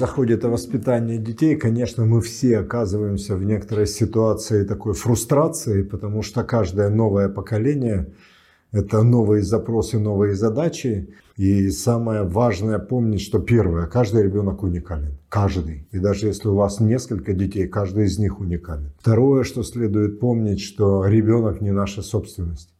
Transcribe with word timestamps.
Заходит 0.00 0.46
о 0.46 0.48
воспитании 0.48 1.18
детей, 1.18 1.56
конечно, 1.56 2.06
мы 2.06 2.22
все 2.22 2.60
оказываемся 2.60 3.36
в 3.36 3.44
некоторой 3.44 3.86
ситуации 3.86 4.64
такой 4.64 4.94
фрустрации, 4.94 5.82
потому 5.82 6.22
что 6.22 6.42
каждое 6.42 6.88
новое 6.88 7.28
поколение– 7.28 8.14
это 8.72 9.02
новые 9.02 9.42
запросы, 9.42 9.98
новые 9.98 10.36
задачи. 10.36 11.10
И 11.36 11.68
самое 11.68 12.22
важное 12.22 12.78
помнить, 12.78 13.20
что 13.20 13.40
первое, 13.40 13.88
каждый 13.88 14.22
ребенок 14.22 14.62
уникален. 14.62 15.18
Каждый. 15.28 15.86
И 15.90 15.98
даже 15.98 16.28
если 16.28 16.48
у 16.48 16.54
вас 16.54 16.80
несколько 16.80 17.34
детей, 17.34 17.68
каждый 17.68 18.06
из 18.06 18.18
них 18.18 18.40
уникален. 18.40 18.94
Второе, 19.00 19.44
что 19.44 19.62
следует 19.62 20.18
помнить, 20.18 20.62
что 20.62 21.04
ребенок 21.04 21.60
не 21.60 21.72
наша 21.72 22.00
собственность. 22.00 22.70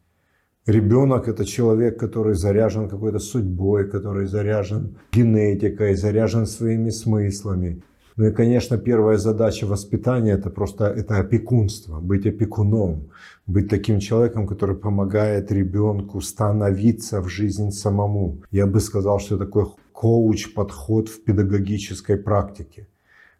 Ребенок– 0.67 1.27
это 1.27 1.43
человек, 1.43 1.99
который 1.99 2.35
заряжен 2.35 2.87
какой-то 2.87 3.17
судьбой, 3.17 3.89
который 3.89 4.27
заряжен 4.27 4.95
генетикой, 5.11 5.95
заряжен 5.95 6.45
своими 6.45 6.91
смыслами. 6.91 7.81
Ну 8.15 8.27
и, 8.27 8.31
конечно, 8.31 8.77
первая 8.77 9.17
задача 9.17 9.65
воспитания– 9.65 10.33
это 10.37 10.51
просто 10.51 10.85
это 10.85 11.17
опекунство, 11.17 11.99
быть 11.99 12.27
опекуном, 12.27 13.09
быть 13.47 13.69
таким 13.69 13.99
человеком, 13.99 14.45
который 14.45 14.75
помогает 14.75 15.51
ребенку 15.51 16.21
становиться 16.21 17.21
в 17.21 17.27
жизнь 17.27 17.71
самому. 17.71 18.43
Я 18.51 18.67
бы 18.67 18.81
сказал, 18.81 19.19
что 19.19 19.39
такой 19.39 19.65
коуч-подход 19.93 21.09
в 21.09 21.23
педагогической 21.23 22.17
практике 22.17 22.87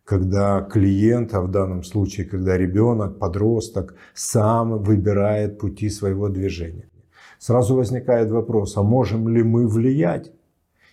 когда 0.04 0.62
клиент, 0.62 1.34
а 1.34 1.42
в 1.42 1.52
данном 1.52 1.84
случае, 1.84 2.26
когда 2.26 2.58
ребенок, 2.58 3.20
подросток, 3.20 3.94
сам 4.14 4.84
выбирает 4.84 5.58
пути 5.60 5.90
своего 5.90 6.28
движения. 6.28 6.91
Сразу 7.42 7.76
возникает 7.76 8.30
вопрос, 8.30 8.78
а 8.78 8.84
можем 8.84 9.28
ли 9.28 9.42
мы 9.42 9.68
влиять? 9.68 10.32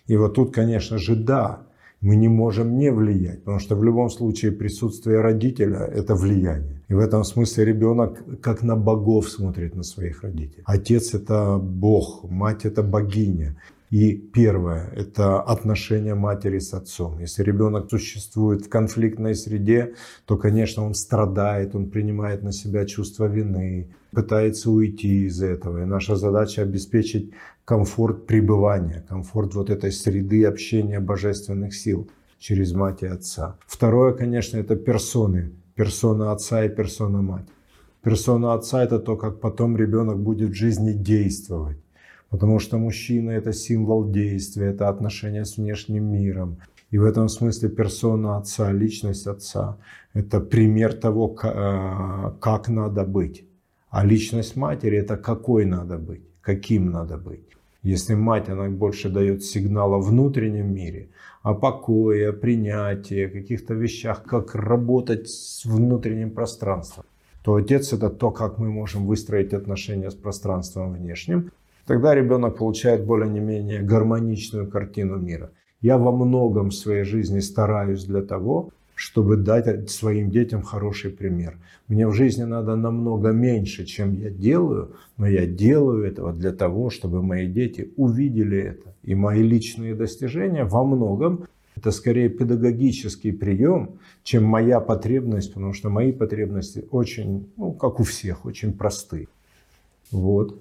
И 0.07 0.17
вот 0.17 0.33
тут, 0.33 0.51
конечно 0.51 0.97
же, 0.97 1.15
да, 1.15 1.67
мы 2.01 2.15
не 2.15 2.27
можем 2.27 2.79
не 2.79 2.91
влиять, 2.91 3.43
потому 3.43 3.59
что 3.59 3.75
в 3.75 3.83
любом 3.83 4.09
случае 4.09 4.51
присутствие 4.51 5.21
родителя– 5.21 5.77
это 5.95 6.15
влияние. 6.15 6.81
И 6.87 6.95
в 6.95 6.99
этом 6.99 7.23
смысле 7.23 7.65
ребенок 7.65 8.23
как 8.41 8.63
на 8.63 8.75
богов 8.75 9.29
смотрит 9.29 9.75
на 9.75 9.83
своих 9.83 10.23
родителей. 10.23 10.63
Отец– 10.65 11.13
это 11.13 11.59
Бог, 11.59 12.23
мать– 12.23 12.61
это 12.65 12.81
богиня. 12.81 13.55
И 13.89 14.13
первое– 14.13 14.91
это 14.95 15.41
отношение 15.41 16.13
матери 16.13 16.59
с 16.59 16.75
отцом. 16.75 17.17
Если 17.19 17.41
ребенок 17.41 17.89
существует 17.89 18.65
в 18.65 18.69
конфликтной 18.69 19.33
среде, 19.33 19.95
то, 20.25 20.37
конечно, 20.37 20.85
он 20.85 20.93
страдает, 20.93 21.73
он 21.73 21.89
принимает 21.89 22.43
на 22.43 22.51
себя 22.51 22.85
чувство 22.85 23.25
вины, 23.25 23.89
пытается 24.11 24.69
уйти 24.69 25.25
из 25.25 25.41
этого. 25.41 25.81
И 25.81 25.85
наша 25.85 26.15
задача 26.15 26.61
обеспечить 26.61 27.31
комфорт 27.65 28.27
пребывания, 28.27 29.03
комфорт 29.09 29.55
вот 29.55 29.71
этой 29.71 29.91
среды 29.91 30.45
общения 30.45 30.99
божественных 30.99 31.73
сил 31.73 32.09
через 32.37 32.73
мать 32.73 33.01
и 33.01 33.07
отца. 33.07 33.57
Второе, 33.65 34.13
конечно, 34.13 34.57
это 34.57 34.75
персоны. 34.75 35.51
Персона 35.73 36.31
отца 36.31 36.63
и 36.63 36.69
персона 36.69 37.21
мать. 37.21 37.47
Персона 38.03 38.53
отца– 38.53 38.83
это 38.83 38.99
то, 38.99 39.17
как 39.17 39.39
потом 39.39 39.77
ребенок 39.77 40.19
будет 40.19 40.51
в 40.51 40.53
жизни 40.53 40.93
действовать. 40.93 41.77
Потому 42.29 42.59
что 42.59 42.77
мужчина– 42.77 43.31
это 43.31 43.53
символ 43.53 44.11
действия, 44.11 44.67
это 44.67 44.89
отношение 44.89 45.45
с 45.45 45.57
внешним 45.57 46.11
миром. 46.11 46.57
И 46.91 46.97
в 46.97 47.05
этом 47.05 47.29
смысле 47.29 47.69
персона 47.69 48.37
отца, 48.37 48.71
личность 48.71 49.27
отца– 49.27 49.77
это 50.13 50.39
пример 50.39 50.93
того, 50.93 51.35
э, 51.43 52.31
как 52.39 52.69
надо 52.69 53.03
быть. 53.03 53.45
А 53.89 54.05
личность 54.05 54.55
матери– 54.55 54.97
это 54.99 55.17
какой 55.17 55.65
надо 55.65 55.97
быть, 55.97 56.21
каким 56.41 56.91
надо 56.91 57.17
быть. 57.17 57.41
Если 57.83 58.15
мать, 58.15 58.49
она 58.49 58.69
больше 58.69 59.09
дает 59.09 59.43
сигнал 59.43 59.93
о 59.93 59.99
внутреннем 59.99 60.73
мире, 60.73 61.09
о 61.43 61.53
покое, 61.53 62.29
о 62.29 62.33
принятии, 62.33 63.25
о 63.25 63.29
каких-то 63.29 63.73
вещах, 63.73 64.23
как 64.23 64.55
работать 64.55 65.29
с 65.29 65.65
внутренним 65.65 66.31
пространством, 66.31 67.05
то 67.43 67.55
отец– 67.55 67.93
это 67.93 68.09
то, 68.09 68.31
как 68.31 68.59
мы 68.59 68.69
можем 68.69 69.07
выстроить 69.07 69.53
отношения 69.53 70.11
с 70.11 70.15
пространством 70.15 70.93
внешним, 70.93 71.51
Тогда 71.89 72.13
ребенок 72.13 72.57
получает 72.59 73.03
более-менее 73.03 73.81
гармоничную 73.81 74.69
картину 74.69 75.17
мира. 75.17 75.49
Я 75.81 75.97
во 75.97 76.11
многом 76.11 76.69
в 76.69 76.75
своей 76.75 77.03
жизни 77.03 77.39
стараюсь 77.39 78.03
для 78.03 78.21
того, 78.21 78.69
чтобы 78.93 79.37
дать 79.37 79.89
своим 79.89 80.29
детям 80.29 80.61
хороший 80.61 81.09
пример. 81.09 81.57
Мне 81.87 82.07
в 82.07 82.13
жизни 82.13 82.43
надо 82.43 82.75
намного 82.75 83.31
меньше, 83.31 83.85
чем 83.85 84.13
я 84.13 84.29
делаю, 84.29 84.91
но 85.17 85.25
я 85.25 85.47
делаю 85.47 86.03
этого 86.03 86.31
для 86.31 86.51
того, 86.51 86.91
чтобы 86.91 87.23
мои 87.23 87.47
дети 87.47 87.91
увидели 87.97 88.59
это. 88.59 88.93
И 89.01 89.15
мои 89.15 89.41
личные 89.41 89.95
достижения 89.95 90.65
во 90.65 90.83
многом 90.83 91.47
это 91.75 91.89
скорее 91.89 92.29
педагогический 92.29 93.31
прием, 93.31 93.97
чем 94.21 94.43
моя 94.43 94.79
потребность, 94.79 95.55
потому 95.55 95.73
что 95.73 95.89
мои 95.89 96.11
потребности 96.11 96.85
очень, 96.91 97.49
ну, 97.57 97.71
как 97.71 97.99
у 97.99 98.03
всех, 98.03 98.45
очень 98.45 98.73
простые. 98.73 99.27
Вот. 100.11 100.55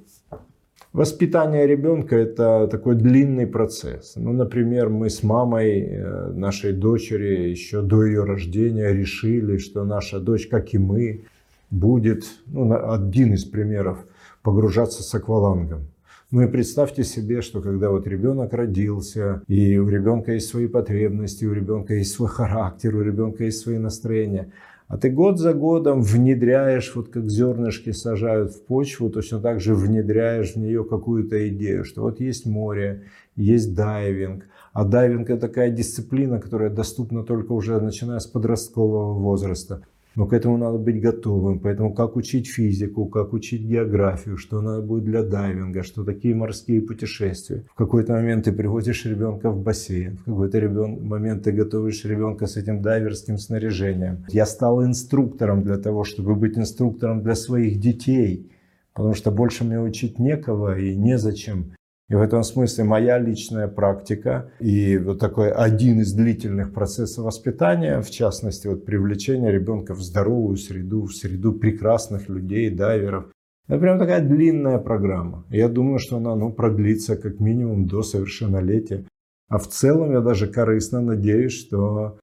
Воспитание 0.98 1.64
ребенка– 1.64 2.16
это 2.16 2.66
такой 2.66 2.96
длинный 2.96 3.46
процесс. 3.46 4.14
Ну, 4.16 4.32
например, 4.32 4.88
мы 4.88 5.10
с 5.10 5.22
мамой 5.22 5.82
э, 5.82 6.32
нашей 6.32 6.72
дочери 6.72 7.50
еще 7.50 7.82
до 7.82 8.04
ее 8.04 8.24
рождения 8.24 8.92
решили, 8.92 9.58
что 9.58 9.84
наша 9.84 10.18
дочь, 10.18 10.48
как 10.48 10.74
и 10.74 10.78
мы, 10.78 11.26
будет, 11.70 12.24
ну, 12.46 12.74
один 12.92 13.32
из 13.32 13.44
примеров, 13.44 13.98
погружаться 14.42 15.04
с 15.04 15.14
аквалангом. 15.14 15.86
Ну 16.32 16.42
и 16.42 16.48
представьте 16.48 17.04
себе, 17.04 17.42
что 17.42 17.60
когда 17.60 17.90
вот 17.90 18.08
ребенок 18.08 18.52
родился, 18.52 19.42
и 19.46 19.78
у 19.78 19.88
ребенка 19.88 20.32
есть 20.32 20.48
свои 20.48 20.66
потребности, 20.66 21.44
у 21.44 21.52
ребенка 21.52 21.94
есть 21.94 22.12
свой 22.12 22.28
характер, 22.28 22.96
у 22.96 23.02
ребенка 23.02 23.44
есть 23.44 23.60
свои 23.60 23.78
настроения– 23.78 24.50
а 24.88 24.96
ты 24.96 25.10
год 25.10 25.38
за 25.38 25.52
годом 25.52 26.02
внедряешь, 26.02 26.94
вот 26.94 27.10
как 27.10 27.28
зернышки 27.30 27.92
сажают 27.92 28.52
в 28.52 28.64
почву, 28.64 29.10
точно 29.10 29.38
так 29.38 29.60
же 29.60 29.74
внедряешь 29.74 30.54
в 30.54 30.56
нее 30.56 30.82
какую-то 30.82 31.48
идею, 31.50 31.84
что 31.84 32.02
вот 32.02 32.20
есть 32.20 32.46
море, 32.46 33.04
есть 33.36 33.74
дайвинг. 33.74 34.44
А 34.72 34.84
дайвинг 34.84 35.28
это 35.28 35.42
такая 35.42 35.70
дисциплина, 35.70 36.40
которая 36.40 36.70
доступна 36.70 37.22
только 37.22 37.52
уже 37.52 37.78
начиная 37.80 38.18
с 38.18 38.26
подросткового 38.26 39.12
возраста. 39.12 39.82
Но 40.18 40.26
к 40.26 40.32
этому 40.32 40.56
надо 40.58 40.78
быть 40.78 41.00
готовым. 41.00 41.60
Поэтому 41.60 41.94
как 41.94 42.16
учить 42.16 42.48
физику, 42.48 43.06
как 43.06 43.32
учить 43.32 43.62
географию, 43.62 44.36
что 44.36 44.60
надо 44.60 44.82
будет 44.82 45.04
для 45.04 45.22
дайвинга, 45.22 45.84
что 45.84 46.02
такие 46.02 46.34
морские 46.34 46.80
путешествия. 46.80 47.62
В 47.70 47.74
какой-то 47.76 48.14
момент 48.14 48.46
ты 48.46 48.52
приводишь 48.52 49.04
ребенка 49.04 49.48
в 49.48 49.62
бассейн, 49.62 50.16
в 50.16 50.24
какой-то 50.24 50.58
ребен... 50.58 51.06
момент 51.06 51.44
ты 51.44 51.52
готовишь 51.52 52.04
ребенка 52.04 52.48
с 52.48 52.56
этим 52.56 52.82
дайверским 52.82 53.38
снаряжением. 53.38 54.24
Я 54.28 54.44
стал 54.46 54.84
инструктором 54.84 55.62
для 55.62 55.76
того, 55.76 56.02
чтобы 56.02 56.34
быть 56.34 56.58
инструктором 56.58 57.22
для 57.22 57.36
своих 57.36 57.78
детей. 57.78 58.50
Потому 58.94 59.14
что 59.14 59.30
больше 59.30 59.62
мне 59.62 59.80
учить 59.80 60.18
некого 60.18 60.76
и 60.76 60.96
незачем. 60.96 61.70
И 62.10 62.14
в 62.14 62.22
этом 62.22 62.42
смысле 62.42 62.84
моя 62.84 63.18
личная 63.18 63.68
практика 63.68 64.50
и 64.60 64.96
вот 64.96 65.18
такой 65.18 65.50
один 65.50 66.00
из 66.00 66.14
длительных 66.14 66.72
процессов 66.72 67.24
воспитания, 67.26 68.00
в 68.00 68.10
частности, 68.10 68.66
вот 68.66 68.86
привлечение 68.86 69.52
ребенка 69.52 69.94
в 69.94 70.00
здоровую 70.00 70.56
среду, 70.56 71.02
в 71.02 71.12
среду 71.12 71.52
прекрасных 71.52 72.30
людей, 72.30 72.70
дайверов, 72.70 73.26
это 73.68 73.78
прям 73.78 73.98
такая 73.98 74.26
длинная 74.26 74.78
программа. 74.78 75.44
Я 75.50 75.68
думаю, 75.68 75.98
что 75.98 76.16
она 76.16 76.34
ну, 76.34 76.50
продлится 76.50 77.16
как 77.16 77.40
минимум 77.40 77.86
до 77.86 78.02
совершеннолетия. 78.02 79.04
А 79.50 79.58
в 79.58 79.68
целом 79.68 80.12
я 80.12 80.20
даже 80.20 80.46
корыстно 80.46 81.02
надеюсь, 81.02 81.52
что 81.52 82.18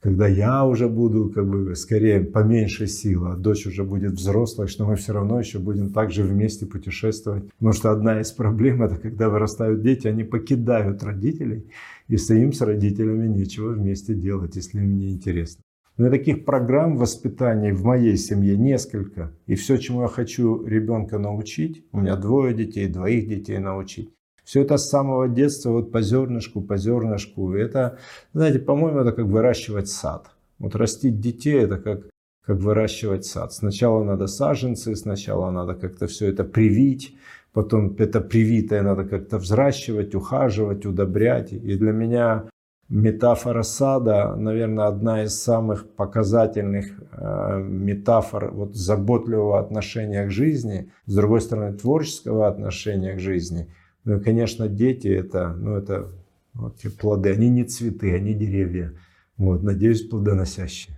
когда 0.00 0.28
я 0.28 0.64
уже 0.64 0.88
буду 0.88 1.30
как 1.30 1.48
бы 1.48 1.74
скорее 1.74 2.20
поменьше 2.20 2.86
силы, 2.86 3.30
а 3.32 3.36
дочь 3.36 3.66
уже 3.66 3.84
будет 3.84 4.12
взрослой, 4.12 4.68
что 4.68 4.86
мы 4.86 4.96
все 4.96 5.12
равно 5.12 5.38
еще 5.38 5.58
будем 5.58 5.92
также 5.92 6.22
вместе 6.22 6.66
путешествовать. 6.66 7.50
Потому 7.52 7.72
что 7.72 7.90
одна 7.90 8.20
из 8.20 8.30
проблем 8.30 8.82
это 8.82 8.96
когда 8.96 9.28
вырастают 9.28 9.82
дети, 9.82 10.06
они 10.06 10.24
покидают 10.24 11.02
родителей, 11.02 11.70
если 12.06 12.38
им 12.38 12.52
с 12.52 12.60
родителями 12.60 13.28
нечего 13.28 13.72
вместе 13.72 14.14
делать, 14.14 14.56
если 14.56 14.78
им 14.78 14.96
не 14.96 15.12
интересно. 15.12 15.62
Но 15.96 16.06
и 16.06 16.10
таких 16.10 16.44
программ 16.44 16.96
воспитания 16.96 17.74
в 17.74 17.82
моей 17.82 18.16
семье 18.16 18.56
несколько. 18.56 19.32
И 19.46 19.56
все, 19.56 19.78
чему 19.78 20.02
я 20.02 20.08
хочу 20.08 20.64
ребенка 20.64 21.18
научить, 21.18 21.84
у 21.90 22.00
меня 22.00 22.14
двое 22.14 22.54
детей, 22.54 22.86
двоих 22.86 23.28
детей 23.28 23.58
научить, 23.58 24.10
все 24.48 24.62
это 24.62 24.78
с 24.78 24.88
самого 24.88 25.28
детства, 25.28 25.72
вот 25.72 25.92
по 25.92 26.00
зернышку, 26.00 26.62
по 26.62 26.78
зернышку. 26.78 27.52
Это, 27.52 27.98
знаете, 28.32 28.58
по-моему, 28.58 29.00
это 29.00 29.12
как 29.12 29.26
выращивать 29.26 29.88
сад. 29.88 30.30
Вот 30.58 30.74
растить 30.74 31.20
детей, 31.20 31.64
это 31.64 31.76
как, 31.76 32.08
как 32.46 32.56
выращивать 32.56 33.26
сад. 33.26 33.52
Сначала 33.52 34.02
надо 34.02 34.26
саженцы, 34.26 34.96
сначала 34.96 35.50
надо 35.50 35.74
как-то 35.74 36.06
все 36.06 36.28
это 36.28 36.44
привить, 36.44 37.14
потом 37.52 37.94
это 37.98 38.22
привитое 38.22 38.80
надо 38.80 39.04
как-то 39.04 39.36
взращивать, 39.36 40.14
ухаживать, 40.14 40.86
удобрять. 40.86 41.52
И 41.52 41.76
для 41.76 41.92
меня 41.92 42.44
метафора 42.88 43.62
сада, 43.62 44.34
наверное, 44.34 44.86
одна 44.86 45.24
из 45.24 45.38
самых 45.38 45.90
показательных 45.90 46.86
э, 47.12 47.62
метафор 47.62 48.50
вот, 48.50 48.74
заботливого 48.74 49.60
отношения 49.60 50.24
к 50.24 50.30
жизни, 50.30 50.90
с 51.04 51.14
другой 51.14 51.42
стороны, 51.42 51.76
творческого 51.76 52.48
отношения 52.48 53.12
к 53.12 53.20
жизни– 53.20 53.68
ну 54.08 54.16
и, 54.16 54.20
конечно, 54.20 54.68
дети 54.68 55.06
это, 55.06 55.52
ну 55.52 55.76
это 55.76 56.08
вот 56.54 56.78
те 56.78 56.88
плоды, 56.88 57.30
они 57.30 57.50
не 57.50 57.64
цветы, 57.64 58.14
они 58.14 58.32
деревья. 58.32 58.94
Вот, 59.36 59.62
надеюсь, 59.62 60.08
плодоносящие. 60.08 60.96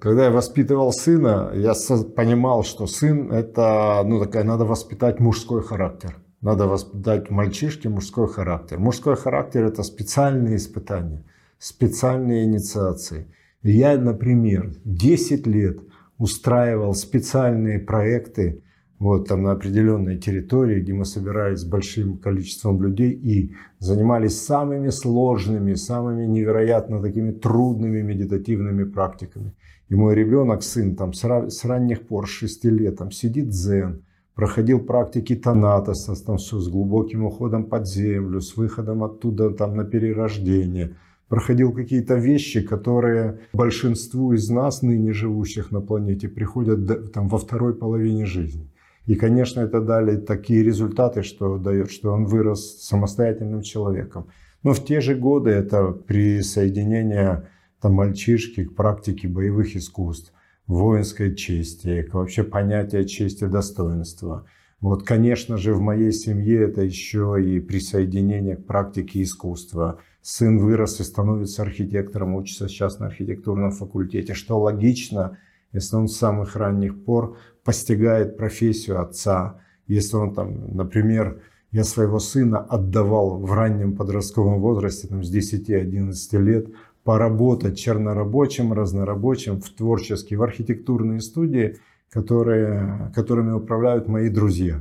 Когда 0.00 0.24
я 0.24 0.30
воспитывал 0.30 0.90
сына, 0.90 1.52
я 1.54 1.74
понимал, 2.16 2.64
что 2.64 2.86
сын– 2.86 3.30
это, 3.30 4.02
ну, 4.06 4.24
такая, 4.24 4.42
надо 4.44 4.64
воспитать 4.64 5.20
мужской 5.20 5.62
характер. 5.62 6.16
Надо 6.40 6.66
воспитать 6.66 7.28
мальчишке 7.28 7.90
мужской 7.90 8.26
характер. 8.26 8.78
Мужской 8.78 9.14
характер– 9.14 9.64
это 9.66 9.82
специальные 9.82 10.56
испытания, 10.56 11.24
специальные 11.58 12.44
инициации. 12.44 13.26
Я, 13.62 13.98
например, 13.98 14.72
10 14.86 15.46
лет 15.46 15.78
устраивал 16.16 16.94
специальные 16.94 17.80
проекты 17.80 18.62
вот 19.02 19.26
там 19.26 19.42
на 19.42 19.50
определенной 19.50 20.16
территории, 20.16 20.80
где 20.80 20.92
мы 20.92 21.04
собирались 21.04 21.60
с 21.60 21.64
большим 21.64 22.18
количеством 22.18 22.80
людей 22.80 23.10
и 23.10 23.52
занимались 23.80 24.40
самыми 24.40 24.90
сложными, 24.90 25.74
самыми 25.74 26.24
невероятно 26.26 27.02
такими 27.02 27.32
трудными 27.32 28.00
медитативными 28.02 28.84
практиками. 28.84 29.54
И 29.88 29.96
мой 29.96 30.14
ребенок, 30.14 30.62
сын, 30.62 30.94
там 30.94 31.12
с 31.14 31.64
ранних 31.64 32.06
пор, 32.06 32.28
с 32.28 32.30
6 32.30 32.64
лет, 32.66 32.98
там 32.98 33.10
сидит 33.10 33.48
дзен, 33.48 34.04
проходил 34.36 34.78
практики 34.78 35.34
Танатоса, 35.34 36.14
там 36.24 36.36
все 36.36 36.60
с 36.60 36.68
глубоким 36.68 37.24
уходом 37.24 37.64
под 37.64 37.88
землю, 37.88 38.40
с 38.40 38.56
выходом 38.56 39.02
оттуда 39.02 39.50
там 39.50 39.74
на 39.76 39.84
перерождение. 39.84 40.94
Проходил 41.26 41.72
какие-то 41.72 42.14
вещи, 42.14 42.62
которые 42.62 43.40
большинству 43.52 44.32
из 44.32 44.48
нас, 44.48 44.82
ныне 44.82 45.12
живущих 45.12 45.72
на 45.72 45.80
планете, 45.80 46.28
приходят 46.28 47.12
там 47.12 47.28
во 47.28 47.38
второй 47.38 47.74
половине 47.74 48.26
жизни. 48.26 48.68
И, 49.06 49.14
конечно, 49.16 49.60
это 49.60 49.80
дали 49.80 50.16
такие 50.16 50.62
результаты, 50.62 51.22
что 51.22 51.58
дает, 51.58 51.90
что 51.90 52.12
он 52.12 52.24
вырос 52.24 52.82
самостоятельным 52.82 53.62
человеком. 53.62 54.28
Но 54.62 54.72
в 54.74 54.84
те 54.84 55.00
же 55.00 55.14
годы 55.14 55.50
это 55.50 55.88
присоединение 55.88 57.48
там, 57.80 57.94
мальчишки 57.94 58.64
к 58.64 58.76
практике 58.76 59.26
боевых 59.26 59.74
искусств, 59.74 60.32
воинской 60.66 61.34
чести, 61.34 62.02
к 62.02 62.14
вообще 62.14 62.44
понятия 62.44 63.04
чести 63.04 63.44
достоинства. 63.44 64.46
Вот, 64.80 65.04
конечно 65.04 65.56
же, 65.56 65.74
в 65.74 65.80
моей 65.80 66.12
семье 66.12 66.62
это 66.62 66.82
еще 66.82 67.36
и 67.40 67.60
присоединение 67.60 68.56
к 68.56 68.66
практике 68.66 69.22
искусства. 69.22 70.00
Сын 70.22 70.58
вырос 70.58 71.00
и 71.00 71.04
становится 71.04 71.62
архитектором, 71.62 72.36
учится 72.36 72.68
сейчас 72.68 73.00
на 73.00 73.06
архитектурном 73.06 73.72
факультете, 73.72 74.34
что 74.34 74.60
логично, 74.60 75.38
если 75.72 75.96
он 75.96 76.08
с 76.08 76.16
самых 76.16 76.56
ранних 76.56 77.04
пор 77.04 77.36
постигает 77.64 78.36
профессию 78.36 79.00
отца, 79.00 79.60
если 79.86 80.16
он 80.16 80.34
там, 80.34 80.74
например, 80.76 81.42
я 81.70 81.84
своего 81.84 82.18
сына 82.18 82.58
отдавал 82.58 83.38
в 83.38 83.52
раннем 83.52 83.96
подростковом 83.96 84.60
возрасте, 84.60 85.08
там, 85.08 85.24
с 85.24 85.34
10-11 85.34 86.38
лет, 86.38 86.66
поработать 87.02 87.78
чернорабочим, 87.78 88.72
разнорабочим 88.72 89.60
в 89.60 89.70
творческие, 89.70 90.38
в 90.38 90.42
архитектурные 90.42 91.20
студии, 91.20 91.78
которые, 92.10 93.10
которыми 93.14 93.52
управляют 93.52 94.06
мои 94.06 94.28
друзья. 94.28 94.78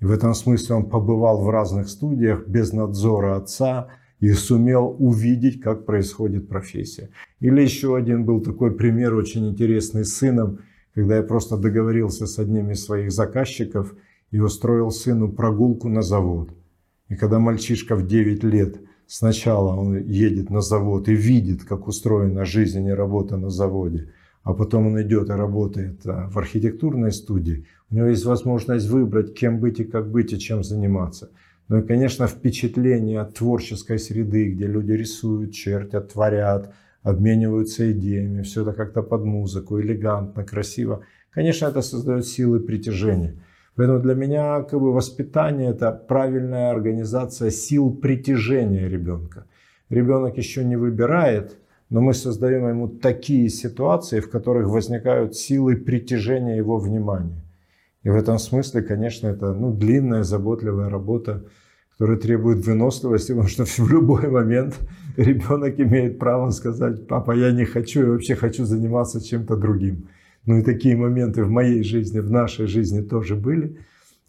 И 0.00 0.04
в 0.04 0.12
этом 0.12 0.32
смысле 0.34 0.76
он 0.76 0.88
побывал 0.88 1.42
в 1.42 1.50
разных 1.50 1.88
студиях 1.88 2.46
без 2.46 2.72
надзора 2.72 3.36
отца 3.36 3.88
и 4.20 4.32
сумел 4.32 4.96
увидеть, 4.98 5.60
как 5.60 5.86
происходит 5.86 6.48
профессия. 6.48 7.10
Или 7.40 7.62
еще 7.62 7.96
один 7.96 8.24
был 8.24 8.40
такой 8.40 8.74
пример, 8.74 9.14
очень 9.14 9.48
интересный 9.48 10.04
с 10.04 10.16
сыном, 10.16 10.60
когда 10.94 11.16
я 11.16 11.22
просто 11.22 11.56
договорился 11.56 12.26
с 12.26 12.38
одним 12.38 12.70
из 12.70 12.84
своих 12.84 13.12
заказчиков 13.12 13.94
и 14.30 14.40
устроил 14.40 14.90
сыну 14.90 15.30
прогулку 15.30 15.88
на 15.88 16.02
завод. 16.02 16.50
И 17.08 17.14
когда 17.14 17.38
мальчишка 17.38 17.94
в 17.96 18.06
9 18.06 18.42
лет 18.44 18.80
сначала 19.06 19.74
он 19.74 19.96
едет 19.96 20.50
на 20.50 20.60
завод 20.60 21.08
и 21.08 21.14
видит, 21.14 21.64
как 21.64 21.86
устроена 21.86 22.44
жизнь 22.44 22.86
и 22.86 22.92
работа 22.92 23.36
на 23.36 23.50
заводе, 23.50 24.12
а 24.42 24.54
потом 24.54 24.88
он 24.88 25.00
идет 25.02 25.28
и 25.28 25.32
работает 25.32 26.06
а, 26.06 26.28
в 26.30 26.38
архитектурной 26.38 27.12
студии, 27.12 27.66
у 27.90 27.94
него 27.94 28.06
есть 28.06 28.24
возможность 28.24 28.88
выбрать, 28.88 29.34
кем 29.34 29.60
быть 29.60 29.80
и 29.80 29.84
как 29.84 30.10
быть 30.10 30.32
и 30.32 30.38
чем 30.38 30.62
заниматься. 30.62 31.30
Ну 31.68 31.78
и, 31.78 31.86
конечно, 31.86 32.26
впечатление 32.26 33.20
от 33.20 33.34
творческой 33.34 33.98
среды, 33.98 34.52
где 34.52 34.66
люди 34.66 34.92
рисуют, 34.92 35.52
чертят, 35.52 36.12
творят, 36.12 36.72
обмениваются 37.02 37.92
идеями, 37.92 38.42
все 38.42 38.62
это 38.62 38.72
как-то 38.72 39.02
под 39.02 39.24
музыку, 39.24 39.80
элегантно, 39.80 40.44
красиво. 40.44 41.04
Конечно, 41.30 41.66
это 41.66 41.82
создает 41.82 42.26
силы 42.26 42.60
притяжения. 42.60 43.34
Поэтому 43.76 44.00
для 44.00 44.14
меня 44.14 44.62
как 44.62 44.80
бы, 44.80 44.92
воспитание– 44.92 45.70
это 45.70 45.92
правильная 45.92 46.70
организация 46.70 47.50
сил 47.50 47.94
притяжения 47.94 48.88
ребенка. 48.88 49.44
Ребенок 49.90 50.36
еще 50.38 50.64
не 50.64 50.76
выбирает, 50.76 51.58
но 51.90 52.00
мы 52.00 52.12
создаем 52.12 52.68
ему 52.68 52.88
такие 52.88 53.48
ситуации, 53.48 54.20
в 54.20 54.30
которых 54.30 54.68
возникают 54.68 55.36
силы 55.36 55.76
притяжения 55.76 56.56
его 56.56 56.78
внимания. 56.78 57.40
И 58.02 58.10
в 58.10 58.14
этом 58.14 58.38
смысле, 58.38 58.82
конечно, 58.82 59.28
это 59.28 59.52
ну, 59.52 59.72
длинная, 59.72 60.22
заботливая 60.22 60.88
работа, 60.88 61.44
которая 61.92 62.16
требует 62.16 62.64
выносливости, 62.64 63.32
потому 63.32 63.48
что 63.48 63.64
в 63.64 63.90
любой 63.90 64.28
момент 64.28 64.78
ребенок 65.16 65.78
имеет 65.80 66.18
право 66.18 66.50
сказать, 66.50 67.06
папа, 67.06 67.32
я 67.32 67.50
не 67.50 67.64
хочу, 67.64 68.02
я 68.02 68.10
вообще 68.12 68.34
хочу 68.34 68.64
заниматься 68.64 69.20
чем-то 69.20 69.56
другим. 69.56 70.08
Ну 70.46 70.58
и 70.58 70.62
такие 70.62 70.96
моменты 70.96 71.44
в 71.44 71.50
моей 71.50 71.82
жизни, 71.82 72.20
в 72.20 72.30
нашей 72.30 72.66
жизни 72.66 73.02
тоже 73.02 73.34
были. 73.34 73.78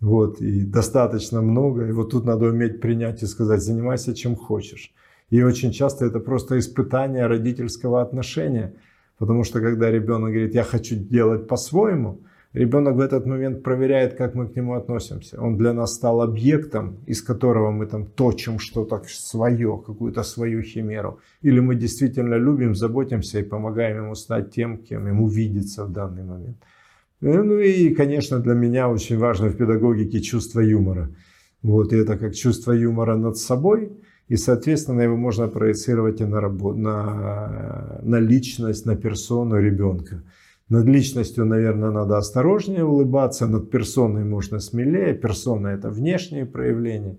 Вот, 0.01 0.41
и 0.41 0.65
достаточно 0.65 1.41
много. 1.41 1.87
И 1.87 1.91
вот 1.91 2.11
тут 2.11 2.25
надо 2.25 2.47
уметь 2.47 2.81
принять 2.81 3.21
и 3.21 3.25
сказать, 3.25 3.61
занимайся 3.61 4.13
чем 4.13 4.35
хочешь. 4.35 4.93
И 5.29 5.43
очень 5.43 5.71
часто 5.71 6.05
это 6.05 6.19
просто 6.19 6.57
испытание 6.57 7.27
родительского 7.27 8.01
отношения. 8.01 8.73
Потому 9.17 9.43
что 9.43 9.59
когда 9.59 9.91
ребенок 9.91 10.31
говорит, 10.31 10.55
я 10.55 10.63
хочу 10.63 10.95
делать 10.95 11.47
по-своему, 11.47 12.21
Ребенок 12.53 12.95
в 12.95 12.99
этот 12.99 13.27
момент 13.27 13.63
проверяет, 13.63 14.15
как 14.15 14.33
мы 14.33 14.47
к 14.47 14.55
нему 14.55 14.73
относимся. 14.73 15.39
Он 15.39 15.55
для 15.55 15.71
нас 15.73 15.93
стал 15.93 16.21
объектом, 16.21 16.97
из 17.05 17.21
которого 17.21 17.71
мы 17.71 17.85
там 17.85 18.05
точим 18.05 18.57
что-то 18.57 19.03
свое, 19.07 19.81
какую-то 19.85 20.23
свою 20.23 20.63
химеру. 20.63 21.19
Или 21.43 21.59
мы 21.59 21.75
действительно 21.75 22.35
любим, 22.35 22.73
заботимся 22.73 23.39
и 23.39 23.43
помогаем 23.43 23.97
ему 23.97 24.15
стать 24.15 24.51
тем, 24.51 24.77
кем 24.77 25.07
ему 25.07 25.27
видится 25.27 25.85
в 25.85 25.91
данный 25.91 26.23
момент. 26.23 26.57
Ну 27.21 27.59
и, 27.59 27.93
конечно, 27.93 28.39
для 28.39 28.53
меня 28.53 28.89
очень 28.89 29.19
важно 29.19 29.49
в 29.49 29.57
педагогике 29.57 30.19
чувство 30.19 30.61
юмора. 30.61 31.09
Вот, 31.61 31.93
и 31.93 31.97
это 31.97 32.17
как 32.17 32.33
чувство 32.33 32.71
юмора 32.71 33.17
над 33.17 33.37
собой, 33.37 33.91
и, 34.29 34.37
соответственно, 34.37 35.01
его 35.01 35.17
можно 35.17 35.47
проецировать 35.47 36.21
и 36.21 36.25
на, 36.25 36.39
работу, 36.39 36.77
на, 36.79 37.99
на 38.01 38.19
личность, 38.19 38.85
на 38.85 38.95
персону 38.95 39.59
ребенка. 39.59 40.23
Над 40.69 40.85
личностью, 40.85 41.45
наверное, 41.45 41.91
надо 41.91 42.17
осторожнее 42.17 42.85
улыбаться, 42.85 43.47
над 43.47 43.71
персоной 43.71 44.23
можно 44.23 44.59
смелее. 44.59 45.15
Персона– 45.15 45.67
это 45.69 45.89
внешние 45.89 46.45
проявления. 46.45 47.17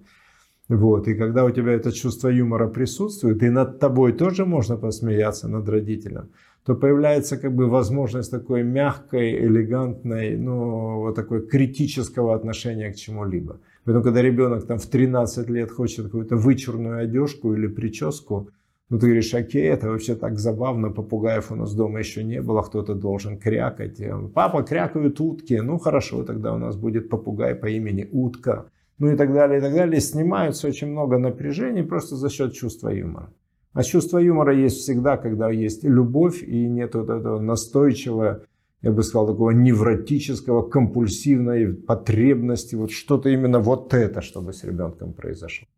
Вот. 0.69 1.09
И 1.09 1.15
когда 1.15 1.45
у 1.45 1.51
тебя 1.51 1.73
это 1.73 1.91
чувство 1.91 2.29
юмора 2.29 2.69
присутствует, 2.69 3.43
и 3.43 3.51
над 3.51 3.81
тобой 3.81 4.13
тоже 4.13 4.47
можно 4.47 4.77
посмеяться, 4.77 5.49
над 5.49 5.69
родителем, 5.69 6.29
то 6.65 6.77
появляется 6.77 7.37
как 7.39 7.53
бы 7.53 7.67
возможность 7.67 8.31
такой 8.31 8.63
мягкой, 8.63 9.47
элегантной, 9.47 10.37
ну, 10.37 11.01
вот 11.01 11.17
такой 11.17 11.45
критического 11.45 12.37
отношения 12.37 12.93
к 12.93 12.97
чему-либо. 12.97 13.59
Поэтому, 13.85 14.05
когда 14.05 14.23
ребенок 14.23 14.67
там 14.67 14.79
в 14.79 14.87
13 14.87 15.51
лет 15.51 15.73
хочет 15.73 16.05
какую-то 16.05 16.37
вычурную 16.37 17.01
одежку 17.03 17.55
или 17.55 17.67
прическу, 17.67 18.51
ну, 18.91 18.99
ты 18.99 19.07
говоришь, 19.07 19.33
окей, 19.35 19.69
это 19.69 19.89
вообще 19.89 20.17
так 20.17 20.41
забавно, 20.41 20.91
попугаев 20.91 21.53
у 21.53 21.55
нас 21.55 21.73
дома 21.75 22.01
еще 22.01 22.25
не 22.25 22.43
было, 22.43 22.63
кто-то 22.63 22.95
должен 22.97 23.39
крякать. 23.39 24.03
Папа, 24.35 24.65
крякают 24.65 25.21
утки. 25.21 25.61
Ну, 25.63 25.79
хорошо, 25.79 26.25
тогда 26.25 26.53
у 26.53 26.59
нас 26.59 26.77
будет 26.77 27.09
попугай 27.09 27.55
по 27.55 27.67
имени 27.67 28.09
Утка. 28.11 28.67
Ну 28.99 29.13
и 29.13 29.17
так 29.17 29.33
далее, 29.33 29.61
и 29.61 29.63
так 29.63 29.73
далее. 29.73 30.01
Снимаются 30.01 30.67
очень 30.67 30.89
много 30.89 31.19
напряжений 31.19 31.85
просто 31.85 32.17
за 32.17 32.29
счет 32.31 32.53
чувства 32.53 32.89
юмора. 32.89 33.33
А 33.73 33.85
чувство 33.85 34.19
юмора 34.19 34.57
есть 34.57 34.79
всегда, 34.79 35.17
когда 35.17 35.49
есть 35.51 35.85
любовь 35.85 36.43
и 36.43 36.69
нет 36.69 36.97
вот 36.97 37.11
этого 37.11 37.39
настойчивого, 37.39 38.43
я 38.83 38.91
бы 38.91 39.05
сказал, 39.05 39.29
такого 39.29 39.53
невротического, 39.53 40.69
компульсивной 40.69 41.75
потребности, 41.75 42.75
вот 42.75 42.91
что-то 42.91 43.29
именно 43.29 43.61
вот 43.61 43.95
это, 43.95 44.21
чтобы 44.21 44.53
с 44.53 44.65
ребенком 44.65 45.13
произошло. 45.13 45.69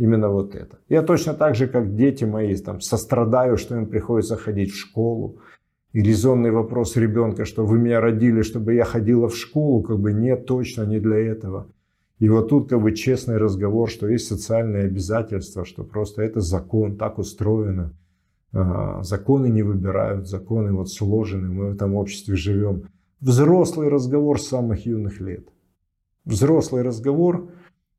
Именно 0.00 0.30
вот 0.30 0.54
это. 0.54 0.78
Я 0.88 1.02
точно 1.02 1.34
так 1.34 1.54
же, 1.54 1.66
как 1.66 1.94
дети 1.94 2.24
мои, 2.24 2.56
там, 2.56 2.80
сострадаю, 2.80 3.58
что 3.58 3.76
им 3.76 3.86
приходится 3.86 4.34
ходить 4.34 4.70
в 4.70 4.78
школу. 4.78 5.36
И 5.92 6.00
резонный 6.00 6.50
вопрос 6.50 6.96
ребенка, 6.96 7.44
что 7.44 7.66
вы 7.66 7.78
меня 7.78 8.00
родили, 8.00 8.40
чтобы 8.40 8.72
я 8.72 8.84
ходила 8.84 9.28
в 9.28 9.36
школу, 9.36 9.82
как 9.82 9.98
бы 9.98 10.14
нет, 10.14 10.46
точно 10.46 10.84
не 10.86 11.00
для 11.00 11.18
этого. 11.18 11.66
И 12.18 12.30
вот 12.30 12.48
тут 12.48 12.70
как 12.70 12.80
бы 12.80 12.94
честный 12.94 13.36
разговор, 13.36 13.90
что 13.90 14.08
есть 14.08 14.26
социальные 14.26 14.84
обязательства, 14.84 15.66
что 15.66 15.84
просто 15.84 16.22
это 16.22 16.40
закон, 16.40 16.96
так 16.96 17.18
устроено. 17.18 17.92
А, 18.54 19.02
законы 19.02 19.50
не 19.50 19.62
выбирают, 19.62 20.26
законы 20.26 20.72
вот 20.72 20.90
сложены, 20.90 21.48
мы 21.50 21.68
в 21.68 21.74
этом 21.74 21.94
обществе 21.94 22.36
живем. 22.36 22.84
Взрослый 23.20 23.88
разговор 23.88 24.40
с 24.40 24.48
самых 24.48 24.86
юных 24.86 25.20
лет. 25.20 25.46
Взрослый 26.24 26.80
разговор, 26.80 27.50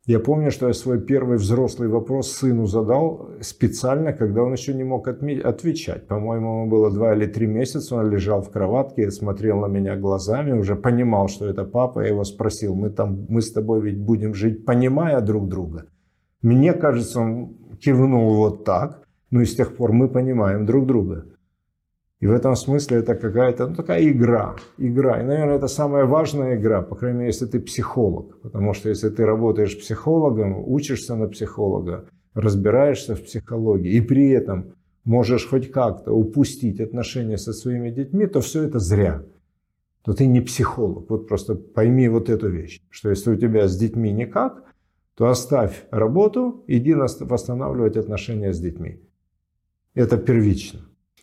Я 0.07 0.19
помню, 0.19 0.49
что 0.49 0.67
я 0.67 0.73
свой 0.73 0.99
первый 0.99 1.37
взрослый 1.37 1.87
вопрос 1.87 2.31
сыну 2.31 2.65
задал 2.65 3.29
специально, 3.41 4.13
когда 4.13 4.41
он 4.41 4.53
еще 4.53 4.73
не 4.73 4.83
мог 4.83 5.07
отвечать. 5.07 6.07
По-моему, 6.07 6.61
ему 6.61 6.69
было 6.71 6.89
два 6.89 7.13
или 7.13 7.27
три 7.27 7.45
месяца, 7.45 7.95
он 7.95 8.09
лежал 8.09 8.41
в 8.41 8.49
кроватке, 8.49 9.11
смотрел 9.11 9.59
на 9.59 9.67
меня 9.67 9.95
глазами, 9.95 10.53
уже 10.53 10.75
понимал, 10.75 11.27
что 11.27 11.47
это 11.47 11.65
папа. 11.65 11.99
Я 11.99 12.07
его 12.07 12.23
спросил, 12.23 12.73
мы, 12.73 12.89
там, 12.89 13.27
мы 13.29 13.43
с 13.43 13.51
тобой 13.51 13.81
ведь 13.81 13.99
будем 13.99 14.33
жить, 14.33 14.65
понимая 14.65 15.21
друг 15.21 15.47
друга. 15.47 15.85
Мне 16.41 16.73
кажется, 16.73 17.19
он 17.19 17.57
кивнул 17.79 18.33
вот 18.33 18.65
так, 18.65 19.07
ну 19.29 19.41
и 19.41 19.45
с 19.45 19.55
тех 19.55 19.75
пор 19.75 19.91
мы 19.91 20.09
понимаем 20.09 20.65
друг 20.65 20.87
друга. 20.87 21.25
И 22.21 22.27
в 22.27 22.31
этом 22.31 22.55
смысле 22.55 22.97
это 22.97 23.15
какая-то 23.15 23.67
ну, 23.67 23.75
такая 23.75 24.07
игра. 24.07 24.55
Игра. 24.77 25.19
И, 25.19 25.25
наверное, 25.25 25.55
это 25.55 25.67
самая 25.67 26.05
важная 26.05 26.55
игра, 26.55 26.83
по 26.83 26.95
крайней 26.95 27.17
мере, 27.17 27.31
если 27.31 27.47
ты 27.47 27.59
психолог. 27.59 28.39
Потому 28.41 28.73
что 28.73 28.89
если 28.89 29.09
ты 29.09 29.25
работаешь 29.25 29.79
психологом, 29.79 30.63
учишься 30.67 31.15
на 31.15 31.27
психолога, 31.27 32.05
разбираешься 32.35 33.15
в 33.15 33.23
психологии, 33.23 33.93
и 33.93 34.01
при 34.01 34.29
этом 34.29 34.75
можешь 35.03 35.49
хоть 35.49 35.71
как-то 35.71 36.13
упустить 36.13 36.79
отношения 36.79 37.39
со 37.39 37.53
своими 37.53 37.89
детьми, 37.89 38.27
то 38.27 38.39
все 38.39 38.63
это 38.63 38.77
зря. 38.77 39.23
То 40.03 40.13
ты 40.13 40.27
не 40.27 40.41
психолог. 40.41 41.09
Вот 41.09 41.27
просто 41.27 41.55
пойми 41.55 42.07
вот 42.07 42.29
эту 42.29 42.49
вещь, 42.49 42.81
что 42.91 43.09
если 43.09 43.31
у 43.31 43.35
тебя 43.35 43.67
с 43.67 43.75
детьми 43.75 44.11
никак, 44.11 44.63
то 45.15 45.27
оставь 45.27 45.85
работу, 45.89 46.63
иди 46.67 46.93
восстанавливать 46.93 47.97
отношения 47.97 48.53
с 48.53 48.59
детьми. 48.59 49.01
Это 49.95 50.17
первично. 50.17 50.81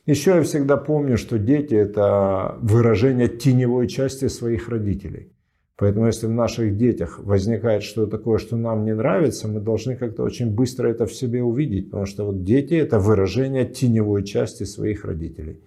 Еще 0.08 0.30
я 0.30 0.42
всегда 0.42 0.78
помню, 0.78 1.18
что 1.18 1.38
дети– 1.38 1.74
это 1.86 2.56
выражение 2.62 3.28
теневой 3.28 3.88
части 3.88 4.28
своих 4.28 4.70
родителей. 4.70 5.32
Поэтому 5.76 6.06
если 6.06 6.26
в 6.26 6.30
наших 6.30 6.78
детях 6.78 7.20
возникает 7.22 7.82
что-то 7.82 8.16
такое, 8.16 8.38
что 8.38 8.56
нам 8.56 8.86
не 8.86 8.94
нравится, 8.94 9.48
мы 9.48 9.60
должны 9.60 9.96
как-то 9.96 10.22
очень 10.22 10.54
быстро 10.54 10.88
это 10.88 11.04
в 11.04 11.12
себе 11.12 11.42
увидеть, 11.42 11.90
потому 11.90 12.06
что 12.06 12.24
вот 12.24 12.42
дети– 12.42 12.72
это 12.84 12.98
выражение 12.98 13.66
теневой 13.66 14.24
части 14.24 14.64
своих 14.64 15.04
родителей. 15.04 15.60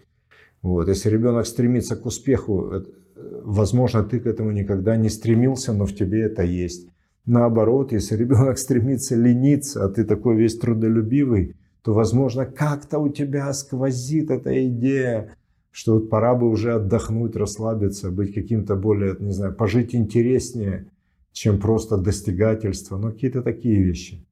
Вот. 0.64 0.88
Если 0.88 1.12
ребенок 1.12 1.46
стремится 1.46 1.96
к 1.96 2.08
успеху, 2.08 2.84
возможно, 3.44 4.04
ты 4.04 4.20
к 4.20 4.26
этому 4.26 4.50
никогда 4.52 4.98
не 4.98 5.10
стремился, 5.10 5.72
но 5.72 5.86
в 5.86 5.94
тебе 5.94 6.22
это 6.22 6.42
есть. 6.42 6.88
Наоборот, 7.28 7.92
если 7.92 8.18
ребенок 8.18 8.58
стремится 8.58 9.16
лениться, 9.16 9.86
а 9.86 9.90
ты 9.90 10.04
такой 10.04 10.36
весь 10.36 10.58
трудолюбивый, 10.58 11.56
то, 11.84 11.94
возможно, 11.94 12.46
как-то 12.46 13.00
у 13.00 13.10
тебя 13.10 13.52
сквозит 13.54 14.30
эта 14.30 14.68
идея, 14.68 15.36
что 15.72 15.96
вот 15.96 16.10
пора 16.10 16.36
бы 16.36 16.50
уже 16.50 16.76
отдохнуть, 16.76 17.36
расслабиться, 17.36 18.12
быть 18.12 18.34
каким-то 18.34 18.76
более, 18.76 19.16
не 19.20 19.32
знаю, 19.32 19.56
пожить 19.56 19.96
интереснее, 19.96 20.88
чем 21.32 21.60
просто 21.60 21.98
достигательство, 21.98 22.98
но 22.98 23.12
какие-то 23.12 23.42
такие 23.42 23.82
вещи. 23.82 24.24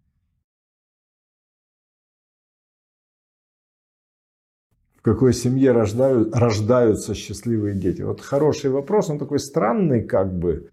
В 4.98 5.02
какой 5.02 5.34
семье 5.34 5.72
рождают, 5.72 6.36
рождаются 6.36 7.16
счастливые 7.16 7.74
дети? 7.74 8.02
Вот 8.02 8.20
хороший 8.20 8.70
вопрос, 8.70 9.10
он 9.10 9.18
такой 9.18 9.40
странный 9.40 10.04
как 10.04 10.38
бы, 10.38 10.72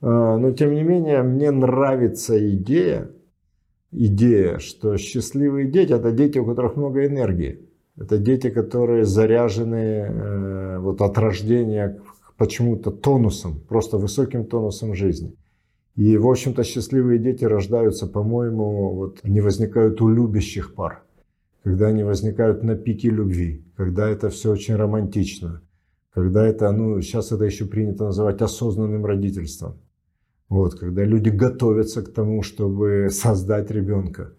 а, 0.00 0.38
но 0.38 0.50
тем 0.52 0.72
не 0.72 0.82
менее 0.82 1.22
мне 1.22 1.50
нравится 1.50 2.38
идея, 2.54 3.10
идея, 3.92 4.58
что 4.58 4.96
счастливые 4.96 5.70
дети– 5.70 5.92
это 5.94 6.12
дети, 6.12 6.38
у 6.38 6.46
которых 6.46 6.76
много 6.76 7.06
энергии. 7.06 7.68
Это 7.96 8.18
дети, 8.18 8.50
которые 8.50 9.04
заряжены 9.04 9.76
э, 9.76 10.78
вот 10.78 11.02
от 11.02 11.18
рождения 11.18 12.00
почему-то 12.36 12.90
тонусом, 12.90 13.60
просто 13.68 13.98
высоким 13.98 14.46
тонусом 14.46 14.94
жизни. 14.94 15.34
И, 15.96 16.16
в 16.16 16.26
общем-то, 16.26 16.64
счастливые 16.64 17.18
дети 17.18 17.44
рождаются, 17.44 18.06
по-моему, 18.06 18.94
вот 18.94 19.18
они 19.22 19.42
возникают 19.42 20.00
у 20.00 20.08
любящих 20.08 20.74
пар, 20.74 21.02
когда 21.62 21.88
они 21.88 22.04
возникают 22.04 22.62
на 22.62 22.76
пике 22.76 23.10
любви, 23.10 23.66
когда 23.76 24.08
это 24.08 24.30
все 24.30 24.52
очень 24.52 24.76
романтично, 24.76 25.60
когда 26.14 26.46
это, 26.46 26.72
ну, 26.72 27.02
сейчас 27.02 27.32
это 27.32 27.44
еще 27.44 27.66
принято 27.66 28.04
называть 28.04 28.40
осознанным 28.40 29.04
родительством. 29.04 29.74
Вот, 30.50 30.74
когда 30.74 31.04
люди 31.04 31.30
готовятся 31.30 32.02
к 32.02 32.12
тому, 32.12 32.42
чтобы 32.42 33.08
создать 33.10 33.70
ребенка. 33.70 34.32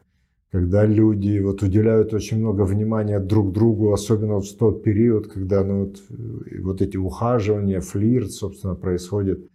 Когда 0.52 0.86
люди 0.86 1.40
вот, 1.40 1.64
уделяют 1.64 2.14
очень 2.14 2.40
много 2.40 2.64
внимания 2.64 3.20
друг 3.20 3.54
другу, 3.54 3.94
особенно 3.94 4.42
в 4.42 4.52
тот 4.60 4.84
период, 4.84 5.28
когда 5.28 5.64
ну, 5.64 5.86
вот, 5.86 6.02
вот 6.62 6.82
эти 6.82 6.98
ухаживания, 6.98 7.80
флирт, 7.80 8.32
собственно, 8.32 8.76
происходит, 8.76 9.48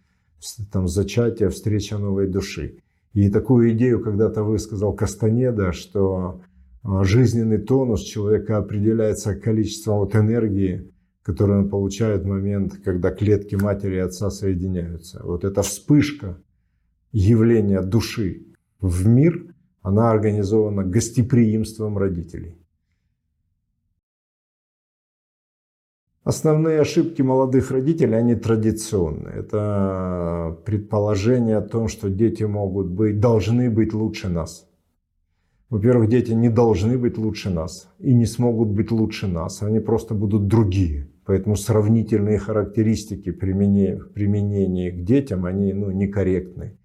там 0.71 0.87
зачатие, 0.87 1.49
встреча 1.49 1.99
новой 1.99 2.27
души. 2.27 2.79
И 3.13 3.29
такую 3.29 3.73
идею 3.73 4.01
когда-то 4.01 4.43
высказал 4.43 4.93
Кастанеда, 4.93 5.71
что 5.73 6.41
а, 6.81 7.03
жизненный 7.03 7.59
тонус 7.59 8.01
человека 8.01 8.57
определяется 8.57 9.35
количеством 9.35 9.99
вот 9.99 10.15
энергии, 10.15 10.91
которую 11.21 11.63
он 11.63 11.69
получает 11.69 12.23
в 12.23 12.27
момент, 12.27 12.79
когда 12.83 13.11
клетки 13.11 13.53
матери 13.53 13.97
и 13.97 13.99
отца 13.99 14.31
соединяются. 14.31 15.21
Вот 15.23 15.43
эта 15.43 15.61
вспышка 15.61 16.39
явление 17.11 17.81
души 17.81 18.45
в 18.79 19.07
мир, 19.07 19.53
она 19.81 20.11
организована 20.11 20.83
гостеприимством 20.83 21.97
родителей. 21.97 22.57
Основные 26.23 26.81
ошибки 26.81 27.21
молодых 27.21 27.71
родителей, 27.71 28.17
они 28.17 28.35
традиционные. 28.35 29.35
Это 29.35 30.57
предположение 30.65 31.55
о 31.55 31.61
том, 31.61 31.87
что 31.87 32.09
дети 32.09 32.43
могут 32.43 32.87
быть, 32.87 33.21
должны 33.21 33.69
быть 33.69 33.93
лучше 33.93 34.27
нас. 34.27 34.67
Во-первых, 35.69 36.09
дети 36.09 36.31
не 36.31 36.49
должны 36.49 36.97
быть 36.97 37.17
лучше 37.17 37.49
нас 37.49 37.89
и 37.99 38.13
не 38.13 38.25
смогут 38.25 38.69
быть 38.69 38.91
лучше 38.91 39.27
нас. 39.27 39.63
Они 39.63 39.79
просто 39.79 40.15
будут 40.15 40.47
другие. 40.47 41.09
Поэтому 41.25 41.55
сравнительные 41.55 42.39
характеристики 42.39 43.31
применения, 43.31 43.97
применения 43.97 44.91
к 44.91 45.05
детям, 45.05 45.45
они 45.45 45.71
ну, 45.71 45.91
некорректны. 45.91 46.77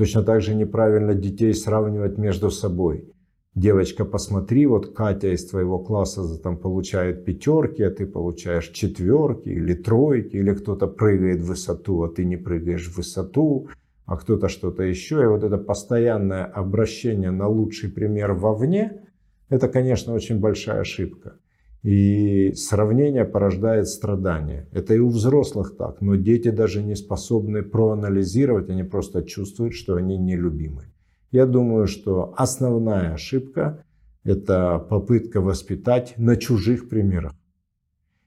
Точно 0.00 0.22
так 0.22 0.40
же 0.40 0.54
неправильно 0.54 1.14
детей 1.14 1.52
сравнивать 1.52 2.16
между 2.16 2.50
собой. 2.50 3.12
Девочка, 3.54 4.06
посмотри, 4.06 4.64
вот 4.64 4.94
Катя 4.94 5.34
из 5.34 5.44
твоего 5.44 5.78
класса 5.78 6.38
там 6.38 6.56
получает 6.56 7.26
пятерки, 7.26 7.82
а 7.82 7.90
ты 7.90 8.06
получаешь 8.06 8.68
четверки 8.68 9.50
или 9.50 9.74
тройки, 9.74 10.36
или 10.36 10.54
кто-то 10.54 10.86
прыгает 10.86 11.42
в 11.42 11.48
высоту, 11.48 12.02
а 12.02 12.08
ты 12.08 12.24
не 12.24 12.38
прыгаешь 12.38 12.88
в 12.88 12.96
высоту, 12.96 13.68
а 14.06 14.16
кто-то 14.16 14.48
что-то 14.48 14.84
еще. 14.84 15.22
И 15.22 15.26
вот 15.26 15.44
это 15.44 15.58
постоянное 15.58 16.46
обращение 16.46 17.30
на 17.30 17.48
лучший 17.48 17.90
пример 17.90 18.32
вовне, 18.32 19.02
это, 19.50 19.68
конечно, 19.68 20.14
очень 20.14 20.40
большая 20.40 20.80
ошибка. 20.80 21.34
И 21.82 22.52
сравнение 22.54 23.24
порождает 23.24 23.88
страдания. 23.88 24.68
Это 24.72 24.94
и 24.94 24.98
у 24.98 25.08
взрослых 25.08 25.76
так, 25.78 26.02
но 26.02 26.14
дети 26.14 26.50
даже 26.50 26.82
не 26.82 26.94
способны 26.94 27.62
проанализировать, 27.62 28.68
они 28.68 28.82
просто 28.82 29.22
чувствуют, 29.22 29.74
что 29.74 29.94
они 29.94 30.18
нелюбимы. 30.18 30.84
Я 31.30 31.46
думаю, 31.46 31.86
что 31.86 32.34
основная 32.36 33.14
ошибка– 33.14 33.84
это 34.24 34.78
попытка 34.78 35.40
воспитать 35.40 36.14
на 36.18 36.36
чужих 36.36 36.88
примерах. 36.90 37.32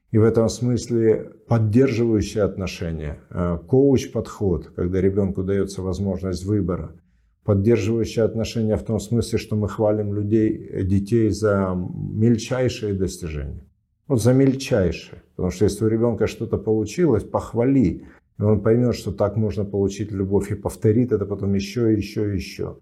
И 0.10 0.18
в 0.18 0.24
этом 0.24 0.48
смысле 0.50 1.32
поддерживающие 1.48 2.44
отношения, 2.44 3.20
э, 3.30 3.58
коуч-подход, 3.68 4.72
когда 4.76 5.02
ребенку 5.02 5.44
дается 5.44 5.82
возможность 5.82 6.46
выбора, 6.46 6.96
поддерживающие 7.44 8.24
отношения 8.24 8.78
в 8.78 8.84
том 8.84 9.00
смысле, 9.00 9.38
что 9.38 9.56
мы 9.56 9.68
хвалим 9.68 10.14
людей, 10.14 10.84
детей 10.84 11.30
за 11.30 11.76
мельчайшие 11.76 12.94
достижения. 12.94 13.64
Вот 14.08 14.22
за 14.22 14.34
мельчайшие. 14.34 15.24
Потому 15.36 15.52
что 15.52 15.66
если 15.66 15.86
у 15.86 15.88
ребенка 15.88 16.28
что-то 16.28 16.58
получилось, 16.58 17.24
похвали. 17.24 18.06
И 18.40 18.42
он 18.42 18.62
поймет, 18.62 18.96
что 18.96 19.12
так 19.12 19.36
можно 19.38 19.66
получить 19.66 20.12
любовь 20.12 20.52
и 20.52 20.56
повторит 20.56 21.12
это 21.12 21.26
потом 21.26 21.54
еще, 21.54 21.94
еще, 21.94 22.34
еще. 22.34 22.78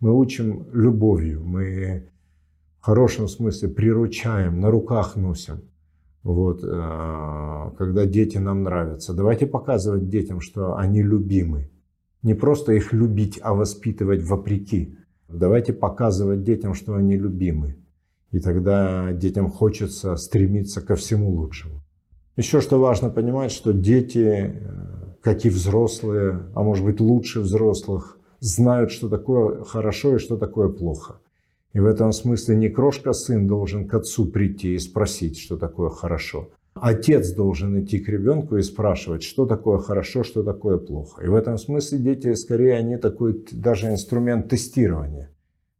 Мы 0.00 0.16
учим 0.16 0.66
любовью, 0.72 1.42
мы 1.44 2.10
в 2.80 2.84
хорошем 2.84 3.28
смысле 3.28 3.68
приручаем, 3.68 4.60
на 4.60 4.70
руках 4.70 5.16
носим. 5.16 5.62
Вот, 6.22 6.62
э, 6.64 7.70
когда 7.78 8.04
дети 8.04 8.36
нам 8.38 8.64
нравятся. 8.64 9.14
Давайте 9.14 9.46
показывать 9.46 10.08
детям, 10.08 10.40
что 10.40 10.76
они 10.76 11.02
любимы. 11.02 11.70
Не 12.22 12.34
просто 12.34 12.72
их 12.72 12.92
любить, 12.92 13.38
а 13.42 13.54
воспитывать 13.54 14.22
вопреки. 14.22 14.96
Давайте 15.28 15.72
показывать 15.72 16.42
детям, 16.42 16.74
что 16.74 16.94
они 16.94 17.16
любимы. 17.16 17.76
И 18.32 18.40
тогда 18.40 19.12
детям 19.12 19.50
хочется 19.50 20.16
стремиться 20.16 20.80
ко 20.80 20.96
всему 20.96 21.30
лучшему. 21.30 21.82
Еще 22.36 22.60
что 22.60 22.78
важно 22.78 23.08
понимать, 23.08 23.50
что 23.50 23.72
дети, 23.72 24.18
э, 24.18 25.14
как 25.22 25.44
и 25.46 25.48
взрослые, 25.48 26.50
а 26.54 26.62
может 26.62 26.84
быть 26.84 27.00
лучше 27.00 27.40
взрослых, 27.40 28.18
знают, 28.40 28.90
что 28.90 29.08
такое 29.08 29.64
хорошо 29.64 30.16
и 30.16 30.18
что 30.18 30.36
такое 30.36 30.68
плохо. 30.68 31.20
И 31.72 31.80
в 31.80 31.86
этом 31.86 32.12
смысле 32.12 32.56
не 32.56 32.68
крошка 32.68 33.12
сын 33.12 33.46
должен 33.46 33.88
к 33.88 33.94
отцу 33.94 34.26
прийти 34.26 34.74
и 34.74 34.78
спросить, 34.78 35.38
что 35.38 35.56
такое 35.56 35.90
хорошо, 35.90 36.50
Отец 36.80 37.32
должен 37.32 37.82
идти 37.82 37.98
к 37.98 38.08
ребенку 38.08 38.56
и 38.56 38.62
спрашивать, 38.62 39.22
что 39.22 39.46
такое 39.46 39.78
хорошо, 39.78 40.22
что 40.22 40.42
такое 40.42 40.78
плохо. 40.78 41.24
И 41.24 41.28
в 41.28 41.34
этом 41.34 41.56
смысле 41.58 41.98
дети, 41.98 42.34
скорее, 42.34 42.74
они 42.74 42.96
такой 42.96 43.44
даже 43.52 43.88
инструмент 43.88 44.48
тестирования. 44.48 45.30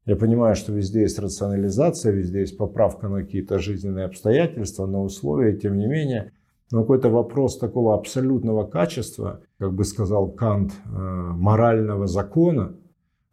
Я 0.07 0.17
понимаю, 0.17 0.55
что 0.55 0.73
везде 0.73 1.03
есть 1.03 1.19
рационализация, 1.19 2.13
везде 2.13 2.41
есть 2.41 2.57
поправка 2.57 3.09
на 3.09 3.23
какие-то 3.23 3.59
жизненные 3.59 4.07
обстоятельства, 4.07 4.87
на 4.87 5.03
условия, 5.03 5.57
тем 5.57 5.77
не 5.77 5.87
менее. 5.87 6.33
Но 6.71 6.81
какой-то 6.81 7.11
вопрос 7.11 7.59
такого 7.59 7.95
абсолютного 7.95 8.65
качества, 8.65 9.43
как 9.59 9.75
бы 9.75 9.85
сказал 9.85 10.31
Кант, 10.31 10.73
э, 10.73 10.89
морального 10.89 12.07
закона, 12.07 12.77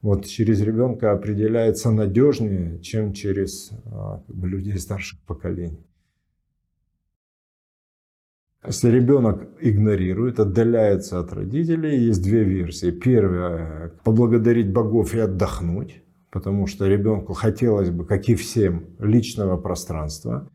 вот 0.02 0.26
через 0.26 0.62
ребенка 0.62 1.14
определяется 1.14 1.90
надежнее, 1.90 2.80
чем 2.82 3.14
через 3.14 3.72
э, 3.72 4.20
людей 4.34 4.78
старших 4.78 5.22
поколений. 5.22 5.88
Если 8.66 8.90
ребенок 8.90 9.48
игнорирует, 9.60 10.40
отдаляется 10.40 11.20
от 11.20 11.34
родителей, 11.34 12.06
есть 12.06 12.24
две 12.24 12.44
версии. 12.44 12.92
Первая– 12.92 13.92
поблагодарить 14.06 14.72
богов 14.72 15.14
и 15.14 15.20
отдохнуть, 15.20 16.02
потому 16.32 16.66
что 16.68 16.88
ребенку 16.88 17.34
хотелось 17.34 17.90
бы, 17.90 18.06
как 18.06 18.30
и 18.30 18.36
всем, 18.36 18.86
личного 19.00 19.58
пространства. 19.58 20.48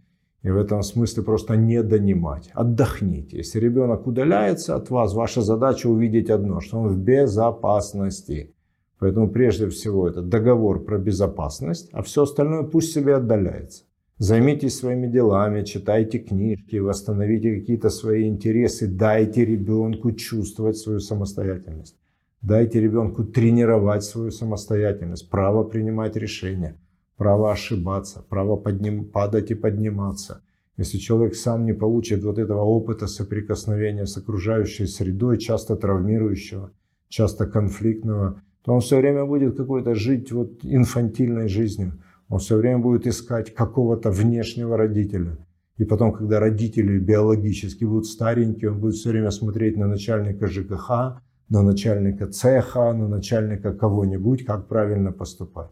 И 0.43 0.50
в 0.50 0.57
этом 0.57 0.83
смысле 0.83 1.23
просто 1.23 1.57
не 1.57 1.83
донимать. 1.83 2.50
Отдохните. 2.55 3.38
Если 3.38 3.61
ребенок 3.61 4.07
удаляется 4.07 4.77
от 4.77 4.88
вас, 4.88 5.12
ваша 5.12 5.43
задача 5.43 5.88
увидеть 5.88 6.31
одно, 6.31 6.61
что 6.61 6.79
он 6.79 6.88
в 6.88 6.99
безопасности. 6.99 8.55
Поэтому 9.00 9.29
прежде 9.31 9.69
всего 9.69 10.09
это 10.09 10.23
договор 10.23 10.83
про 10.83 10.99
безопасность, 10.99 11.91
а 11.93 12.03
все 12.03 12.23
остальное 12.23 12.62
пусть 12.62 12.93
себе 12.93 13.17
отдаляется. 13.17 13.85
Займитесь 14.19 14.77
своими 14.77 15.07
делами, 15.07 15.63
читайте 15.63 16.19
книжки, 16.19 16.75
восстановите 16.77 17.61
какие-то 17.61 17.89
свои 17.89 18.27
интересы, 18.27 18.89
дайте 18.89 19.45
ребенку 19.45 20.11
чувствовать 20.11 20.77
свою 20.77 20.99
самостоятельность. 20.99 21.97
Дайте 22.43 22.81
ребенку 22.81 23.23
тренировать 23.23 24.03
свою 24.03 24.33
самостоятельность, 24.33 25.31
право 25.31 25.63
принимать 25.63 26.17
решения, 26.17 26.75
право 27.17 27.53
ошибаться, 27.53 28.25
право 28.29 28.57
подним, 28.57 29.05
падать 29.05 29.53
и 29.53 29.55
подниматься. 29.55 30.43
Если 30.77 30.99
человек 30.99 31.37
сам 31.37 31.65
не 31.65 31.73
получит 31.73 32.25
вот 32.25 32.39
этого 32.39 32.63
опыта 32.63 33.07
соприкосновения 33.07 34.07
с 34.07 34.17
окружающей 34.17 34.87
средой, 34.87 35.39
часто 35.39 35.77
травмирующего, 35.77 36.73
часто 37.09 37.47
конфликтного, 37.47 38.43
то 38.63 38.73
он 38.73 38.81
все 38.81 38.99
время 38.99 39.25
будет 39.25 39.57
какой-то 39.57 39.95
жить 39.95 40.33
вот 40.33 40.59
инфантильной 40.65 41.49
жизнью. 41.49 41.93
Он 42.28 42.38
все 42.38 42.56
время 42.56 42.78
будет 42.78 43.06
искать 43.06 43.54
какого-то 43.54 44.11
внешнего 44.11 44.76
родителя. 44.76 45.38
И 45.78 45.85
потом, 45.85 46.12
когда 46.12 46.40
родители 46.40 46.99
биологически 46.99 47.85
будут 47.85 48.06
старенькие, 48.06 48.73
он 48.73 48.80
будет 48.80 48.97
все 48.97 49.11
время 49.11 49.30
смотреть 49.30 49.76
на 49.76 49.87
начальника 49.87 50.47
ЖКХ, 50.47 51.20
на 51.49 51.62
начальника 51.62 52.26
цеха, 52.26 52.92
на 52.92 53.08
начальника 53.08 53.73
кого-нибудь, 53.73 54.44
как 54.44 54.68
правильно 54.68 55.12
поступать. 55.12 55.70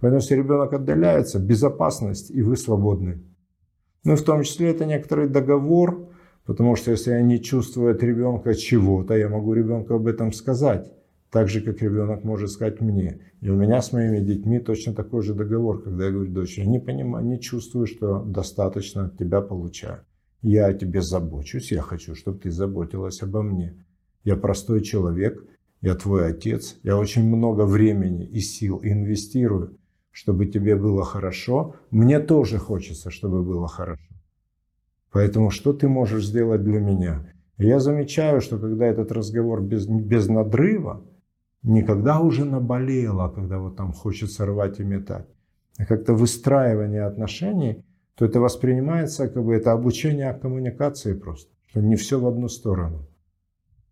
Поэтому 0.00 0.20
если 0.20 0.36
ребенок 0.36 0.72
отдаляется, 0.72 1.38
безопасность, 1.38 2.30
и 2.30 2.42
вы 2.42 2.56
свободны. 2.56 3.22
Ну, 4.04 4.16
в 4.16 4.22
том 4.22 4.44
числе 4.44 4.70
это 4.70 4.86
некоторый 4.86 5.28
договор, 5.28 6.08
потому 6.46 6.76
что 6.76 6.92
если 6.92 7.10
я 7.10 7.20
не 7.20 7.42
чувствую 7.42 7.94
от 7.94 8.02
ребенка 8.02 8.54
чего-то, 8.54 9.14
я 9.14 9.28
могу 9.28 9.52
ребенку 9.52 9.94
об 9.94 10.06
этом 10.06 10.32
сказать. 10.32 10.90
Так 11.30 11.48
же, 11.48 11.60
как 11.60 11.80
ребенок 11.80 12.24
может 12.24 12.50
сказать 12.50 12.80
мне. 12.80 13.20
И 13.40 13.48
у 13.48 13.54
меня 13.54 13.80
с 13.80 13.92
моими 13.92 14.18
детьми 14.18 14.58
точно 14.58 14.94
такой 14.94 15.22
же 15.22 15.34
договор, 15.34 15.80
когда 15.82 16.06
я 16.06 16.10
говорю, 16.10 16.32
дочь, 16.32 16.58
я 16.58 16.66
не 16.66 16.80
понимаю, 16.80 17.24
не 17.24 17.40
чувствую, 17.40 17.86
что 17.86 18.24
достаточно 18.24 19.06
от 19.06 19.16
тебя 19.16 19.40
получаю. 19.40 20.00
Я 20.42 20.66
о 20.66 20.74
тебе 20.74 21.02
забочусь, 21.02 21.70
я 21.70 21.82
хочу, 21.82 22.16
чтобы 22.16 22.38
ты 22.38 22.50
заботилась 22.50 23.22
обо 23.22 23.42
мне. 23.42 23.84
Я 24.24 24.36
простой 24.36 24.82
человек, 24.82 25.44
я 25.82 25.94
твой 25.94 26.26
отец, 26.26 26.78
я 26.82 26.96
очень 26.96 27.24
много 27.24 27.64
времени 27.64 28.26
и 28.26 28.40
сил 28.40 28.80
инвестирую, 28.82 29.78
чтобы 30.10 30.46
тебе 30.46 30.74
было 30.74 31.04
хорошо. 31.04 31.76
Мне 31.90 32.18
тоже 32.18 32.58
хочется, 32.58 33.10
чтобы 33.10 33.44
было 33.44 33.68
хорошо. 33.68 34.02
Поэтому 35.12 35.50
что 35.50 35.72
ты 35.72 35.88
можешь 35.88 36.26
сделать 36.26 36.64
для 36.64 36.80
меня? 36.80 37.32
я 37.58 37.78
замечаю, 37.78 38.40
что 38.40 38.58
когда 38.58 38.86
этот 38.86 39.12
разговор 39.12 39.60
без, 39.60 39.86
без 39.86 40.28
надрыва, 40.28 41.04
никогда 41.62 42.20
уже 42.20 42.44
наболело, 42.44 43.28
когда 43.28 43.58
вот 43.58 43.76
там 43.76 43.92
хочется 43.92 44.46
рвать 44.46 44.80
и 44.80 44.84
метать, 44.84 45.26
а 45.78 45.84
как-то 45.84 46.14
выстраивание 46.14 47.04
отношений, 47.04 47.84
то 48.14 48.24
это 48.24 48.40
воспринимается 48.40 49.28
как 49.28 49.44
бы 49.44 49.54
это 49.54 49.72
обучение 49.72 50.32
коммуникации 50.34 51.14
просто, 51.14 51.50
что 51.66 51.80
не 51.80 51.96
все 51.96 52.18
в 52.18 52.26
одну 52.26 52.48
сторону. 52.48 53.06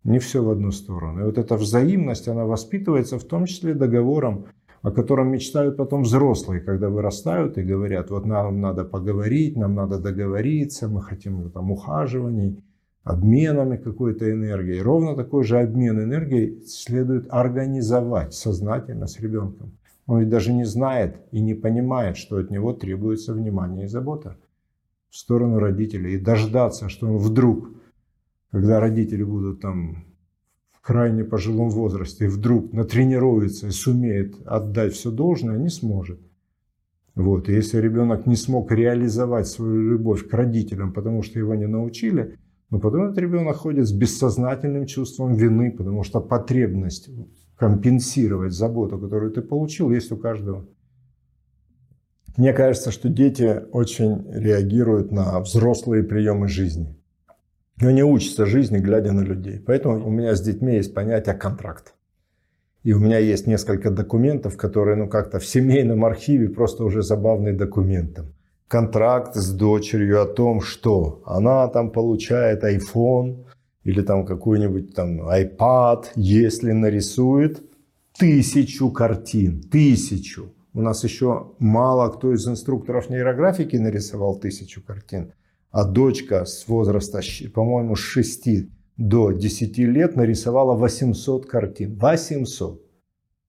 Не 0.03 0.19
все 0.19 0.43
в 0.43 0.49
одну 0.49 0.71
сторону. 0.71 1.21
И 1.21 1.23
вот 1.25 1.37
эта 1.37 1.55
взаимность, 1.55 2.27
она 2.27 2.45
воспитывается 2.45 3.19
в 3.19 3.23
том 3.23 3.45
числе 3.45 3.73
договором, 3.73 4.45
о 4.81 4.91
котором 4.91 5.31
мечтают 5.31 5.77
потом 5.77 6.03
взрослые, 6.03 6.61
когда 6.61 6.89
вырастают 6.89 7.57
и 7.57 7.63
говорят, 7.63 8.09
вот 8.09 8.25
нам 8.25 8.61
надо 8.61 8.85
поговорить, 8.85 9.57
нам 9.57 9.75
надо 9.75 9.99
договориться, 9.99 10.87
мы 10.87 11.01
хотим 11.01 11.51
там 11.51 11.71
ухаживаний 11.71 12.63
обменами 13.03 13.77
какой-то 13.77 14.31
энергией. 14.31 14.81
Ровно 14.81 15.15
такой 15.15 15.43
же 15.43 15.59
обмен 15.59 15.99
энергией 15.99 16.61
следует 16.65 17.27
организовать 17.29 18.33
сознательно 18.33 19.07
с 19.07 19.19
ребенком. 19.19 19.71
Он 20.05 20.19
ведь 20.19 20.29
даже 20.29 20.51
не 20.53 20.65
знает 20.65 21.17
и 21.31 21.39
не 21.39 21.53
понимает, 21.53 22.17
что 22.17 22.37
от 22.37 22.49
него 22.49 22.73
требуется 22.73 23.33
внимание 23.33 23.85
и 23.85 23.87
забота 23.87 24.37
в 25.09 25.17
сторону 25.17 25.59
родителей. 25.59 26.15
И 26.15 26.19
дождаться, 26.19 26.89
что 26.89 27.07
он 27.07 27.17
вдруг, 27.17 27.69
когда 28.51 28.79
родители 28.79 29.23
будут 29.23 29.61
там 29.61 30.05
в 30.71 30.81
крайне 30.81 31.23
пожилом 31.23 31.69
возрасте, 31.69 32.27
вдруг 32.27 32.73
натренируется 32.73 33.67
и 33.67 33.71
сумеет 33.71 34.35
отдать 34.45 34.93
все 34.93 35.11
должное, 35.11 35.57
не 35.57 35.69
сможет. 35.69 36.19
Вот. 37.15 37.49
И 37.49 37.53
если 37.53 37.79
ребенок 37.79 38.25
не 38.25 38.35
смог 38.35 38.71
реализовать 38.71 39.47
свою 39.47 39.91
любовь 39.91 40.27
к 40.27 40.33
родителям, 40.33 40.91
потому 40.91 41.21
что 41.21 41.39
его 41.39 41.55
не 41.55 41.67
научили– 41.67 42.37
но 42.69 42.79
потом 42.79 43.05
этот 43.05 43.17
ребенок 43.17 43.57
ходит 43.57 43.87
с 43.87 43.91
бессознательным 43.91 44.85
чувством 44.85 45.33
вины, 45.33 45.71
потому 45.71 46.03
что 46.03 46.21
потребность 46.21 47.09
компенсировать 47.57 48.53
заботу, 48.53 48.99
которую 48.99 49.31
ты 49.31 49.41
получил, 49.41 49.91
есть 49.91 50.11
у 50.11 50.17
каждого. 50.17 50.67
Мне 52.37 52.53
кажется, 52.53 52.91
что 52.91 53.09
дети 53.09 53.63
очень 53.71 54.31
реагируют 54.31 55.11
на 55.11 55.39
взрослые 55.39 56.03
приемы 56.03 56.47
жизни. 56.47 56.95
И 57.81 57.85
они 57.85 58.03
учатся 58.03 58.45
жизни, 58.45 58.77
глядя 58.77 59.13
на 59.13 59.21
людей. 59.21 59.59
Поэтому 59.59 60.05
у 60.05 60.09
меня 60.09 60.35
с 60.35 60.41
детьми 60.41 60.75
есть 60.75 60.93
понятие 60.93 61.35
контракт. 61.35 61.95
И 62.83 62.93
у 62.93 62.99
меня 62.99 63.17
есть 63.17 63.47
несколько 63.47 63.89
документов, 63.89 64.57
которые 64.57 64.95
ну 64.95 65.09
как-то 65.09 65.39
в 65.39 65.45
семейном 65.45 66.05
архиве 66.05 66.49
просто 66.49 66.85
уже 66.85 67.01
забавные 67.01 67.53
документы 67.53 68.23
контракт 68.69 69.35
с 69.35 69.51
дочерью 69.51 70.21
о 70.21 70.25
том, 70.25 70.61
что 70.61 71.21
она 71.25 71.67
там 71.67 71.91
получает 71.91 72.63
iPhone 72.63 73.45
или 73.83 74.01
там 74.01 74.25
какой-нибудь 74.25 74.93
там 74.93 75.27
iPad, 75.27 76.05
если 76.15 76.71
нарисует 76.71 77.63
тысячу 78.17 78.91
картин, 78.91 79.61
тысячу. 79.63 80.53
У 80.73 80.81
нас 80.81 81.03
еще 81.03 81.53
мало 81.57 82.09
кто 82.09 82.31
из 82.31 82.47
инструкторов 82.47 83.09
нейрографики 83.09 83.75
нарисовал 83.75 84.39
тысячу 84.39 84.85
картин. 84.85 85.33
А 85.71 85.83
дочка 85.83 86.45
с 86.45 86.67
возраста, 86.67 87.21
по-моему, 87.53 87.95
с 87.95 87.99
6 87.99 88.69
до 88.97 89.31
10 89.31 89.77
лет 89.79 90.15
нарисовала 90.15 90.75
800 90.75 91.45
картин. 91.47 91.97
800. 91.97 92.81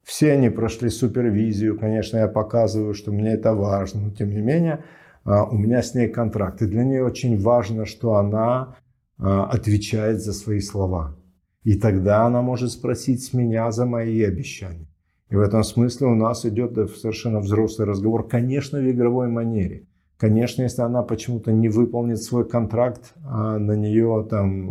Все 0.03 0.33
они 0.33 0.49
прошли 0.49 0.89
супервизию. 0.89 1.79
Конечно, 1.79 2.17
я 2.19 2.29
показываю, 2.29 2.95
что 2.95 3.13
мне 3.13 3.35
это 3.35 3.55
важно. 3.55 4.01
Но 4.01 4.11
тем 4.11 4.31
не 4.31 4.41
менее, 4.41 4.83
у 5.25 5.57
меня 5.57 5.83
с 5.83 5.95
ней 5.95 6.09
контракт. 6.09 6.63
И 6.63 6.67
для 6.67 6.85
нее 6.85 7.05
очень 7.05 7.41
важно, 7.41 7.87
что 7.87 8.15
она 8.15 8.77
а, 9.19 9.45
отвечает 9.45 10.21
за 10.21 10.33
свои 10.33 10.61
слова. 10.61 11.17
И 11.63 11.75
тогда 11.75 12.25
она 12.25 12.41
может 12.41 12.71
спросить 12.71 13.23
с 13.23 13.35
меня 13.35 13.71
за 13.71 13.85
мои 13.85 14.23
обещания. 14.23 14.89
И 15.29 15.37
в 15.37 15.41
этом 15.41 15.63
смысле 15.63 16.09
у 16.09 16.15
нас 16.15 16.47
идет 16.47 16.75
совершенно 16.97 17.41
взрослый 17.41 17.87
разговор, 17.87 18.27
конечно, 18.27 18.79
в 18.79 18.91
игровой 18.91 19.29
манере. 19.29 19.87
Конечно, 20.17 20.63
если 20.63 20.83
она 20.83 21.03
почему-то 21.03 21.53
не 21.53 21.69
выполнит 21.69 22.23
свой 22.23 22.47
контракт, 22.49 23.15
а 23.25 23.59
на 23.59 23.73
нее 23.73 24.27
там 24.29 24.69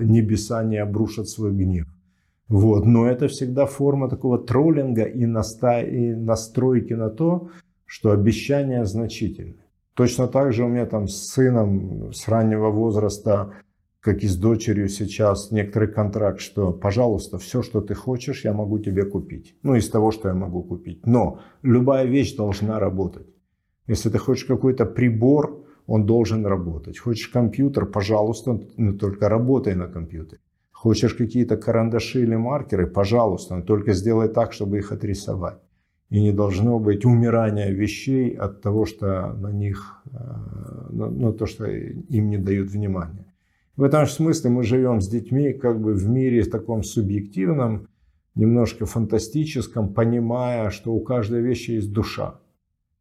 небеса 0.00 0.64
не 0.64 0.76
обрушат 0.76 1.28
свой 1.28 1.52
гнев. 1.52 1.86
Вот. 2.48 2.84
Но 2.86 3.06
это 3.06 3.28
всегда 3.28 3.66
форма 3.66 4.08
такого 4.08 4.38
троллинга 4.38 5.04
и, 5.04 5.26
наста... 5.26 5.82
и 5.82 6.14
настройки 6.14 6.94
на 6.94 7.10
то, 7.10 7.48
что 7.84 8.10
обещания 8.10 8.84
значительны. 8.84 9.56
Точно 9.98 10.28
так 10.28 10.52
же 10.52 10.64
у 10.64 10.68
меня 10.68 10.86
там 10.86 11.08
с 11.08 11.26
сыном 11.26 12.12
с 12.12 12.28
раннего 12.28 12.70
возраста, 12.70 13.54
как 13.98 14.22
и 14.22 14.28
с 14.28 14.36
дочерью 14.36 14.88
сейчас, 14.88 15.50
некоторый 15.50 15.88
контракт, 15.88 16.38
что, 16.38 16.72
пожалуйста, 16.72 17.38
все, 17.38 17.62
что 17.62 17.80
ты 17.80 17.94
хочешь, 17.94 18.44
я 18.44 18.52
могу 18.52 18.78
тебе 18.78 19.04
купить. 19.04 19.56
Ну, 19.64 19.74
из 19.74 19.90
того, 19.90 20.12
что 20.12 20.28
я 20.28 20.34
могу 20.34 20.62
купить. 20.62 21.04
Но 21.04 21.40
любая 21.62 22.04
вещь 22.06 22.36
должна 22.36 22.78
работать. 22.78 23.26
Если 23.88 24.08
ты 24.08 24.18
хочешь 24.18 24.44
какой-то 24.44 24.86
прибор, 24.86 25.66
он 25.88 26.06
должен 26.06 26.46
работать. 26.46 26.96
Хочешь 27.00 27.26
компьютер, 27.26 27.86
пожалуйста, 27.86 28.60
но 28.76 28.92
только 28.92 29.28
работай 29.28 29.74
на 29.74 29.88
компьютере. 29.88 30.40
Хочешь 30.70 31.14
какие-то 31.14 31.56
карандаши 31.56 32.22
или 32.22 32.36
маркеры, 32.36 32.86
пожалуйста, 32.86 33.56
но 33.56 33.62
только 33.62 33.94
сделай 33.94 34.28
так, 34.28 34.52
чтобы 34.52 34.78
их 34.78 34.92
отрисовать. 34.92 35.58
И 36.10 36.22
не 36.22 36.32
должно 36.32 36.78
быть 36.78 37.04
умирания 37.04 37.70
вещей 37.70 38.30
от 38.30 38.62
того, 38.62 38.86
что 38.86 39.32
на 39.34 39.52
них, 39.52 40.02
ну, 40.90 41.32
то, 41.32 41.46
что 41.46 41.66
им 41.66 42.30
не 42.30 42.38
дают 42.38 42.70
внимания. 42.70 43.26
В 43.76 43.82
этом 43.82 44.06
смысле 44.06 44.50
мы 44.50 44.62
живем 44.64 45.00
с 45.00 45.08
детьми 45.08 45.52
как 45.52 45.80
бы 45.80 45.92
в 45.92 46.08
мире 46.08 46.44
таком 46.44 46.82
субъективном, 46.82 47.88
немножко 48.34 48.86
фантастическом, 48.86 49.92
понимая, 49.92 50.70
что 50.70 50.92
у 50.94 51.00
каждой 51.00 51.42
вещи 51.42 51.72
есть 51.72 51.92
душа. 51.92 52.40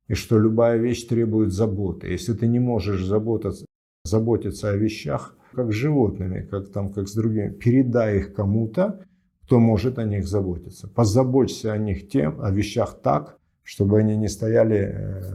И 0.07 0.13
что 0.13 0.37
любая 0.37 0.77
вещь 0.77 1.07
требует 1.07 1.53
заботы. 1.53 2.07
Если 2.07 2.33
ты 2.33 2.47
не 2.47 2.59
можешь 2.59 3.05
заботиться, 3.05 3.65
заботиться 4.03 4.69
о 4.69 4.75
вещах, 4.75 5.37
как 5.53 5.71
с 5.71 5.75
животными, 5.75 6.41
как, 6.41 6.69
там, 6.71 6.91
как 6.91 7.07
с 7.07 7.15
другими, 7.15 7.49
передай 7.49 8.17
их 8.19 8.33
кому-то, 8.33 9.05
кто 9.47 9.59
может 9.59 9.97
о 9.97 10.03
них 10.03 10.27
заботиться. 10.27 10.89
Позаботься 10.89 11.71
о 11.71 11.77
них 11.77 12.09
тем, 12.09 12.41
о 12.41 12.51
вещах 12.51 12.99
так, 13.01 13.37
чтобы 13.63 13.97
они 13.97 14.17
не 14.17 14.27
стояли, 14.27 14.93
э, 14.93 15.31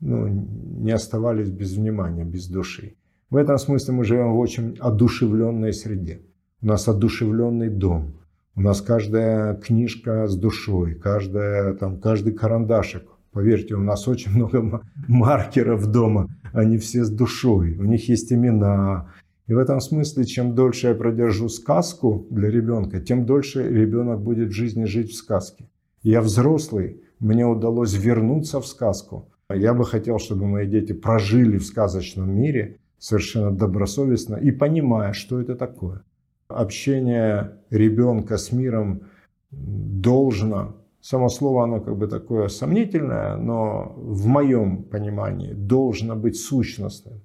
ну, 0.00 0.28
не 0.28 0.92
оставались 0.92 1.48
без 1.48 1.72
внимания, 1.72 2.24
без 2.24 2.48
души. 2.48 2.96
В 3.30 3.36
этом 3.36 3.56
смысле 3.56 3.94
мы 3.94 4.04
живем 4.04 4.34
в 4.34 4.38
очень 4.38 4.76
одушевленной 4.78 5.72
среде. 5.72 6.20
У 6.60 6.66
нас 6.66 6.86
одушевленный 6.86 7.70
дом. 7.70 8.20
У 8.56 8.60
нас 8.60 8.82
каждая 8.82 9.54
книжка 9.54 10.26
с 10.26 10.36
душой, 10.36 10.94
каждая, 10.94 11.72
там, 11.74 12.00
каждый 12.00 12.34
карандашик. 12.34 13.04
Поверьте, 13.32 13.74
у 13.74 13.80
нас 13.80 14.06
очень 14.06 14.32
много 14.32 14.82
маркеров 15.08 15.86
дома, 15.86 16.28
они 16.52 16.76
все 16.76 17.04
с 17.04 17.10
душой. 17.10 17.78
У 17.78 17.84
них 17.84 18.06
есть 18.06 18.30
имена, 18.34 19.08
и 19.46 19.52
в 19.52 19.58
этом 19.58 19.80
смысле, 19.80 20.24
чем 20.24 20.54
дольше 20.54 20.88
я 20.88 20.94
продержу 20.94 21.48
сказку 21.48 22.26
для 22.30 22.50
ребенка, 22.50 23.00
тем 23.00 23.26
дольше 23.26 23.68
ребенок 23.68 24.22
будет 24.22 24.48
в 24.48 24.52
жизни 24.52 24.84
жить 24.84 25.10
в 25.10 25.14
сказке. 25.14 25.68
Я 26.02 26.22
взрослый, 26.22 27.02
мне 27.18 27.46
удалось 27.46 27.94
вернуться 27.94 28.60
в 28.60 28.66
сказку. 28.66 29.28
Я 29.50 29.74
бы 29.74 29.84
хотел, 29.84 30.18
чтобы 30.18 30.46
мои 30.46 30.66
дети 30.66 30.92
прожили 30.92 31.58
в 31.58 31.66
сказочном 31.66 32.30
мире 32.30 32.78
совершенно 32.98 33.50
добросовестно 33.50 34.36
и 34.36 34.50
понимая, 34.50 35.12
что 35.12 35.40
это 35.40 35.54
такое. 35.54 36.02
Общение 36.48 37.58
ребенка 37.70 38.38
с 38.38 38.50
миром 38.50 39.02
должно, 39.50 40.76
само 41.00 41.28
слово 41.28 41.64
оно 41.64 41.80
как 41.80 41.98
бы 41.98 42.06
такое 42.06 42.48
сомнительное, 42.48 43.36
но 43.36 43.94
в 43.96 44.26
моем 44.26 44.84
понимании 44.84 45.52
должно 45.52 46.16
быть 46.16 46.36
сущностным 46.36 47.20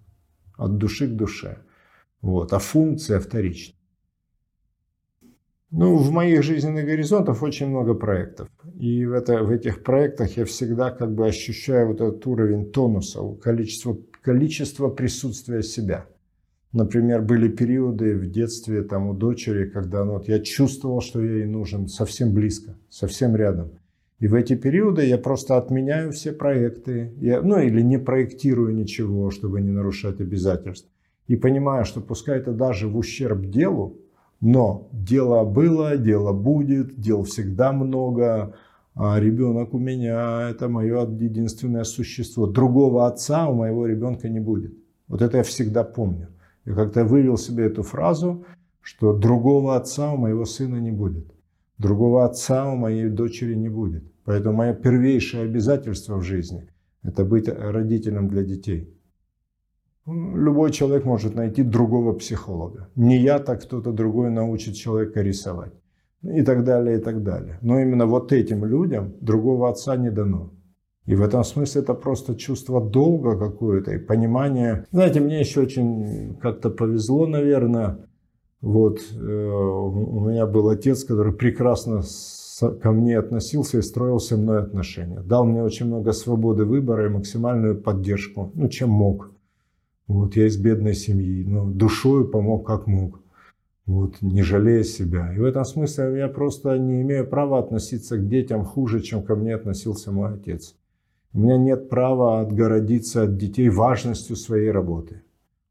от 0.58 0.78
души 0.78 1.08
к 1.08 1.16
душе. 1.16 1.60
Вот, 2.22 2.54
а 2.54 2.60
функция 2.60 3.20
вторична. 3.20 3.76
Ну, 5.72 5.98
в 5.98 6.12
моих 6.12 6.42
жизненных 6.42 6.86
горизонтах 6.86 7.44
очень 7.44 7.68
много 7.68 7.94
проектов. 7.94 8.50
И 8.80 9.06
в, 9.06 9.14
это, 9.14 9.44
в 9.44 9.52
этих 9.52 9.84
проектах 9.84 10.36
я 10.36 10.46
всегда 10.46 10.90
как 10.90 11.14
бы 11.14 11.28
ощущаю 11.28 11.88
вот 11.88 12.02
этот 12.02 12.26
уровень 12.26 12.72
тонуса, 12.72 13.22
количество, 13.36 13.96
количество 14.24 14.90
присутствия 14.90 15.62
себя. 15.62 16.08
Например, 16.72 17.22
были 17.22 17.50
периоды 17.50 18.16
в 18.16 18.32
детстве 18.32 18.82
там, 18.82 19.10
у 19.10 19.14
дочери, 19.14 19.70
когда 19.70 20.04
ну, 20.04 20.14
вот, 20.14 20.28
я 20.28 20.40
чувствовал, 20.40 21.02
что 21.02 21.22
я 21.22 21.38
ей 21.38 21.46
нужен 21.46 21.88
совсем 21.88 22.34
близко, 22.34 22.76
совсем 22.90 23.36
рядом. 23.36 23.72
И 24.20 24.28
в 24.28 24.34
эти 24.34 24.56
периоды 24.56 25.06
я 25.06 25.18
просто 25.20 25.56
отменяю 25.58 26.12
все 26.12 26.32
проекты, 26.32 27.14
я, 27.22 27.42
ну 27.42 27.60
или 27.60 27.82
не 27.82 27.98
проектирую 28.00 28.74
ничего, 28.74 29.30
чтобы 29.30 29.62
не 29.62 29.70
нарушать 29.70 30.20
обязательств 30.20 30.90
и 31.30 31.36
понимая, 31.36 31.84
что 31.84 32.02
пускай 32.02 32.40
это 32.40 32.52
даже 32.54 32.88
в 32.88 32.98
ущерб 32.98 33.46
делу, 33.46 33.98
но 34.42 34.90
дело 34.92 35.46
было, 35.46 35.96
дело 35.96 36.34
будет, 36.34 37.00
дел 37.00 37.24
всегда 37.24 37.72
много, 37.72 38.56
а 38.96 39.20
ребенок 39.20 39.76
у 39.76 39.78
меня 39.78 40.50
это 40.50 40.68
мое 40.68 41.08
единственное 41.08 41.84
существо. 41.84 42.48
Другого 42.48 43.06
отца 43.06 43.48
у 43.48 43.54
моего 43.54 43.86
ребенка 43.86 44.28
не 44.28 44.40
будет. 44.40 44.74
Вот 45.08 45.22
это 45.22 45.38
я 45.38 45.44
всегда 45.44 45.84
помню. 45.84 46.30
Я 46.66 46.74
как-то 46.74 47.06
вывел 47.06 47.38
себе 47.38 47.66
эту 47.66 47.84
фразу, 47.84 48.44
что 48.82 49.16
другого 49.16 49.76
отца 49.76 50.12
у 50.12 50.18
моего 50.18 50.46
сына 50.46 50.78
не 50.78 50.92
будет. 50.92 51.32
Другого 51.78 52.26
отца 52.26 52.72
у 52.72 52.76
моей 52.76 53.08
дочери 53.08 53.54
не 53.54 53.70
будет. 53.70 54.04
Поэтому 54.26 54.58
мое 54.58 54.74
первейшее 54.74 55.44
обязательство 55.44 56.18
в 56.18 56.24
жизни– 56.24 56.68
это 57.04 57.24
быть 57.24 57.48
родителем 57.48 58.30
для 58.30 58.42
детей. 58.42 58.99
Любой 60.12 60.72
человек 60.72 61.06
может 61.06 61.36
найти 61.36 61.64
другого 61.64 62.14
психолога. 62.14 62.90
Не 62.96 63.18
я, 63.18 63.40
так 63.40 63.64
кто-то 63.64 63.92
другой 63.92 64.32
научит 64.32 64.76
человека 64.76 65.22
рисовать. 65.22 65.74
И 66.24 66.42
так 66.42 66.64
далее, 66.64 66.98
и 66.98 67.02
так 67.02 67.24
далее. 67.24 67.60
Но 67.62 67.80
именно 67.80 68.06
вот 68.06 68.34
этим 68.34 68.66
людям 68.66 69.14
другого 69.22 69.70
отца 69.70 69.96
не 69.96 70.12
дано. 70.12 70.52
И 71.06 71.16
в 71.16 71.22
этом 71.22 71.44
смысле 71.44 71.82
это 71.82 71.94
просто 71.94 72.36
чувство 72.36 72.82
долга 72.82 73.38
какое-то 73.38 73.92
и 73.92 73.98
понимание. 73.98 74.86
Знаете, 74.92 75.22
мне 75.22 75.40
еще 75.40 75.62
очень 75.62 76.38
как-то 76.42 76.70
повезло, 76.70 77.26
наверное. 77.26 77.98
Вот 78.62 79.00
э, 79.00 79.16
у 79.16 80.20
меня 80.20 80.46
был 80.46 80.70
отец, 80.70 81.04
который 81.06 81.34
прекрасно 81.34 82.04
ко 82.82 82.92
мне 82.92 83.18
относился 83.18 83.78
и 83.78 83.82
строил 83.82 84.20
со 84.20 84.38
мной 84.38 84.60
отношения. 84.62 85.22
Дал 85.22 85.46
мне 85.46 85.64
очень 85.64 85.86
много 85.86 86.12
свободы 86.12 86.66
выбора 86.66 87.06
и 87.06 87.10
максимальную 87.10 87.82
поддержку, 87.82 88.52
ну, 88.54 88.68
чем 88.68 88.90
мог. 88.90 89.32
Вот 90.10 90.36
я 90.36 90.48
из 90.48 90.58
бедной 90.58 90.96
семьи, 90.96 91.44
но 91.44 91.70
душою 91.70 92.28
помог 92.28 92.66
как 92.66 92.88
мог. 92.88 93.22
Вот, 93.86 94.22
не 94.22 94.42
жалея 94.42 94.84
себя. 94.84 95.32
И 95.36 95.38
в 95.38 95.44
этом 95.44 95.64
смысле 95.64 96.18
я 96.18 96.28
просто 96.28 96.80
не 96.80 97.04
имею 97.04 97.28
права 97.28 97.60
относиться 97.60 98.18
к 98.18 98.28
детям 98.28 98.66
хуже, 98.66 99.02
чем 99.02 99.22
ко 99.22 99.36
мне 99.36 99.54
относился 99.54 100.12
мой 100.12 100.34
отец. 100.34 100.76
У 101.32 101.40
меня 101.40 101.58
нет 101.58 101.90
права 101.90 102.42
отгородиться 102.42 103.24
от 103.24 103.38
детей 103.38 103.70
важностью 103.70 104.36
своей 104.36 104.72
работы. 104.72 105.22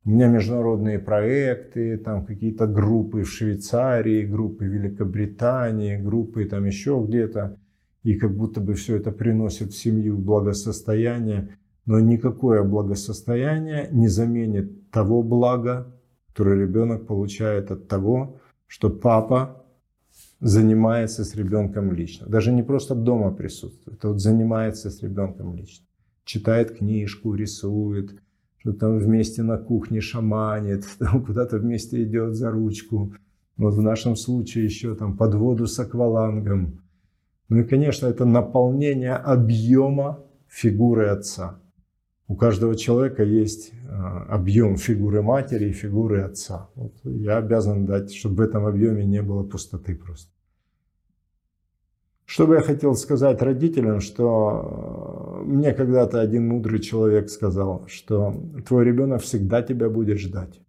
У 0.05 0.11
меня 0.11 0.29
международные 0.29 1.01
проекты, 1.01 1.99
там 1.99 2.25
какие-то 2.25 2.69
группы 2.69 3.25
в 3.25 3.29
Швейцарии, 3.29 4.25
группы 4.25 4.67
в 4.67 4.73
Великобритании, 4.73 5.97
группы 5.97 6.45
там 6.45 6.65
еще 6.65 7.05
где-то. 7.05 7.59
И 8.05 8.15
как 8.15 8.37
будто 8.37 8.61
бы 8.61 8.75
все 8.75 8.99
это 8.99 9.11
приносит 9.11 9.73
в 9.73 9.77
семью 9.77 10.17
благосостояние. 10.17 11.59
Но 11.89 12.01
никакое 12.01 12.63
благосостояние 12.65 13.89
не 13.93 14.09
заменит 14.09 14.91
того 14.91 15.23
блага, 15.23 15.87
которое 16.27 16.61
ребенок 16.61 17.07
получает 17.07 17.71
от 17.71 17.89
того, 17.89 18.37
что 18.67 18.91
папа 18.91 19.65
занимается 20.39 21.25
с 21.25 21.35
ребенком 21.35 21.91
лично. 21.93 22.27
Даже 22.27 22.53
не 22.53 22.63
просто 22.63 22.95
дома 22.95 23.31
присутствует, 23.31 24.05
а 24.05 24.09
вот 24.09 24.21
занимается 24.21 24.91
с 24.91 25.03
ребенком 25.03 25.57
лично. 25.57 25.87
Читает 26.25 26.77
книжку, 26.77 27.33
рисует, 27.33 28.21
что 28.59 28.75
там 28.75 28.99
вместе 28.99 29.43
на 29.43 29.57
кухне 29.57 30.03
шаманит, 30.03 30.85
там 30.99 31.25
куда-то 31.25 31.57
вместе 31.57 32.03
идет 32.03 32.35
за 32.35 32.51
ручку. 32.51 33.15
Вот 33.57 33.73
в 33.73 33.81
нашем 33.81 34.15
случае 34.15 34.65
еще 34.65 34.95
там 34.95 35.17
под 35.17 35.35
воду 35.37 35.67
с 35.67 35.79
аквалангом. 35.79 36.83
Ну 37.49 37.61
и, 37.61 37.65
конечно, 37.65 38.09
это 38.09 38.27
наполнение 38.27 39.15
объема 39.15 40.23
фигуры 40.49 41.07
отца. 41.07 41.63
У 42.29 42.37
каждого 42.37 42.77
человека 42.77 43.25
есть 43.25 43.73
а, 43.89 44.25
объем 44.29 44.77
фигуры 44.77 45.23
матери 45.23 45.71
и 45.71 45.73
фигуры 45.73 46.21
отца. 46.21 46.69
Вот 46.75 46.93
я 47.05 47.39
обязан 47.39 47.87
дать, 47.87 48.15
чтобы 48.15 48.37
в 48.37 48.41
этом 48.43 48.67
объеме 48.67 49.07
не 49.07 49.23
было 49.23 49.43
пустоты 49.43 49.97
просто. 49.97 50.31
Что 52.27 52.47
бы 52.47 52.57
я 52.57 52.61
хотел 52.61 52.95
сказать 52.95 53.41
родителям, 53.41 54.01
что 54.01 55.43
мне 55.47 55.73
когда-то 55.73 56.21
один 56.21 56.47
мудрый 56.47 56.81
человек 56.81 57.31
сказал, 57.31 57.87
что 57.89 58.35
твой 58.67 58.85
ребенок 58.85 59.23
всегда 59.23 59.63
тебя 59.63 59.89
будет 59.89 60.19
ждать. 60.19 60.61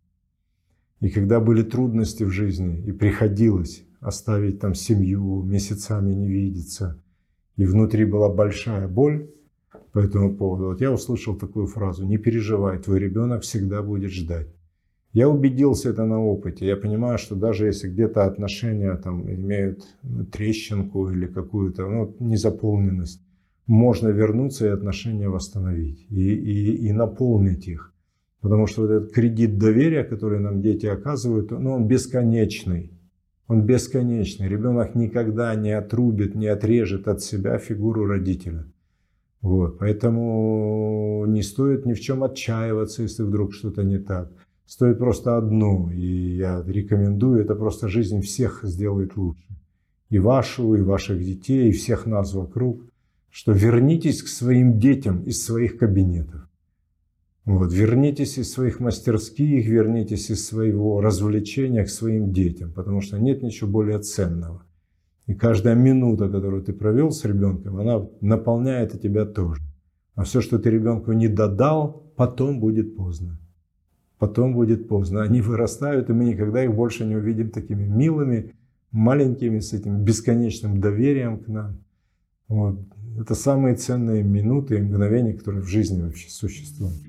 И 1.02 1.10
когда 1.10 1.42
были 1.42 1.64
трудности 1.64 2.24
в 2.24 2.30
жизни, 2.30 2.82
и 2.86 2.94
приходилось 2.94 3.84
оставить 4.00 4.62
там 4.62 4.74
семью, 4.74 5.44
месяцами 5.44 6.14
не 6.14 6.30
видеться, 6.30 7.04
и 7.58 7.66
внутри 7.66 8.06
была 8.06 8.30
большая 8.30 8.88
боль, 8.88 9.30
по 9.92 10.00
этому 10.00 10.36
поводу. 10.36 10.66
Вот 10.66 10.82
я 10.82 10.92
услышал 10.92 11.36
такую 11.36 11.68
фразу, 11.68 12.06
не 12.06 12.18
переживай, 12.18 12.80
твой 12.80 13.00
ребенок 13.00 13.42
всегда 13.44 13.82
будет 13.82 14.12
ждать. 14.12 14.48
Я 15.14 15.28
убедился 15.28 15.90
это 15.90 16.06
на 16.06 16.24
опыте. 16.24 16.68
Я 16.68 16.76
понимаю, 16.76 17.18
что 17.18 17.36
даже 17.36 17.66
если 17.66 17.90
где-то 17.90 18.26
отношения 18.26 18.96
там, 18.96 19.28
имеют 19.30 19.84
трещинку 20.32 21.10
или 21.10 21.26
какую-то 21.26 21.88
ну, 21.88 22.16
незаполненность, 22.20 23.22
можно 23.66 24.10
вернуться 24.10 24.68
и 24.68 24.70
отношения 24.70 25.28
восстановить 25.28 26.06
и, 26.10 26.36
и, 26.36 26.88
и 26.88 26.92
наполнить 26.92 27.68
их. 27.68 27.94
Потому 28.42 28.68
что 28.68 28.82
вот 28.82 28.92
этот 28.92 29.12
кредит 29.12 29.58
доверия, 29.58 30.04
который 30.04 30.40
нам 30.40 30.62
дети 30.62 30.86
оказывают, 30.86 31.52
ну, 31.52 31.72
он 31.72 31.88
бесконечный. 31.88 32.92
Он 33.48 33.64
бесконечный. 33.64 34.48
Ребенок 34.48 34.94
никогда 34.94 35.56
не 35.56 35.72
отрубит, 35.72 36.36
не 36.36 36.48
отрежет 36.48 37.08
от 37.08 37.22
себя 37.22 37.58
фигуру 37.58 38.06
родителя. 38.06 38.66
Вот, 39.42 39.80
поэтому 39.80 41.26
не 41.28 41.42
стоит 41.44 41.86
ни 41.86 41.94
в 41.94 42.02
чем 42.02 42.24
отчаиваться, 42.24 43.04
если 43.04 43.24
вдруг 43.24 43.54
что-то 43.54 43.84
не 43.84 43.98
так. 43.98 44.32
Стоит 44.66 45.00
просто 45.00 45.38
одно, 45.38 45.90
и 45.92 46.36
я 46.36 46.62
рекомендую, 46.66 47.42
это 47.42 47.56
просто 47.56 47.88
жизнь 47.88 48.22
всех 48.22 48.60
сделает 48.64 49.16
лучше. 49.16 49.48
И 50.10 50.20
вашу, 50.20 50.76
и 50.76 50.82
ваших 50.82 51.24
детей, 51.24 51.70
и 51.70 51.72
всех 51.72 52.06
нас 52.06 52.34
вокруг, 52.34 52.84
что 53.30 53.52
вернитесь 53.52 54.22
к 54.22 54.28
своим 54.28 54.80
детям 54.80 55.24
из 55.24 55.44
своих 55.44 55.78
кабинетов. 55.78 56.50
Вот, 57.46 57.74
вернитесь 57.74 58.38
из 58.38 58.52
своих 58.52 58.80
мастерских, 58.80 59.66
вернитесь 59.66 60.30
из 60.30 60.46
своего 60.46 61.02
развлечения 61.02 61.84
к 61.84 61.90
своим 61.90 62.32
детям, 62.32 62.72
потому 62.74 63.02
что 63.02 63.18
нет 63.18 63.42
ничего 63.42 63.70
более 63.70 64.00
ценного. 64.00 64.64
И 65.30 65.36
каждая 65.36 65.76
минута, 65.76 66.28
которую 66.28 66.64
ты 66.64 66.74
провел 66.74 67.12
с 67.12 67.24
ребенком, 67.24 67.78
она 67.78 68.04
наполняет 68.20 68.96
и 68.96 68.98
тебя 68.98 69.26
тоже. 69.26 69.62
А 70.16 70.24
все, 70.24 70.42
что 70.42 70.58
ты 70.58 70.72
ребенку 70.72 71.12
не 71.12 71.28
додал, 71.28 72.12
потом 72.16 72.60
будет 72.60 72.96
поздно. 72.96 73.40
Потом 74.18 74.56
будет 74.56 74.88
поздно. 74.88 75.22
Они 75.22 75.42
вырастают, 75.42 76.10
и 76.10 76.14
мы 76.14 76.26
никогда 76.26 76.64
их 76.64 76.74
больше 76.74 77.06
не 77.06 77.16
увидим 77.16 77.52
такими 77.52 77.86
милыми, 77.86 78.56
маленькими, 78.90 79.60
с 79.60 79.72
этим 79.72 80.04
бесконечным 80.04 80.82
доверием 80.82 81.38
к 81.38 81.48
нам. 81.48 81.78
Вот. 82.48 82.80
Это 83.20 83.36
самые 83.36 83.76
ценные 83.76 84.24
минуты 84.24 84.80
и 84.80 84.82
мгновения, 84.82 85.34
которые 85.34 85.62
в 85.62 85.68
жизни 85.68 86.02
вообще 86.02 86.28
существуют. 86.32 87.04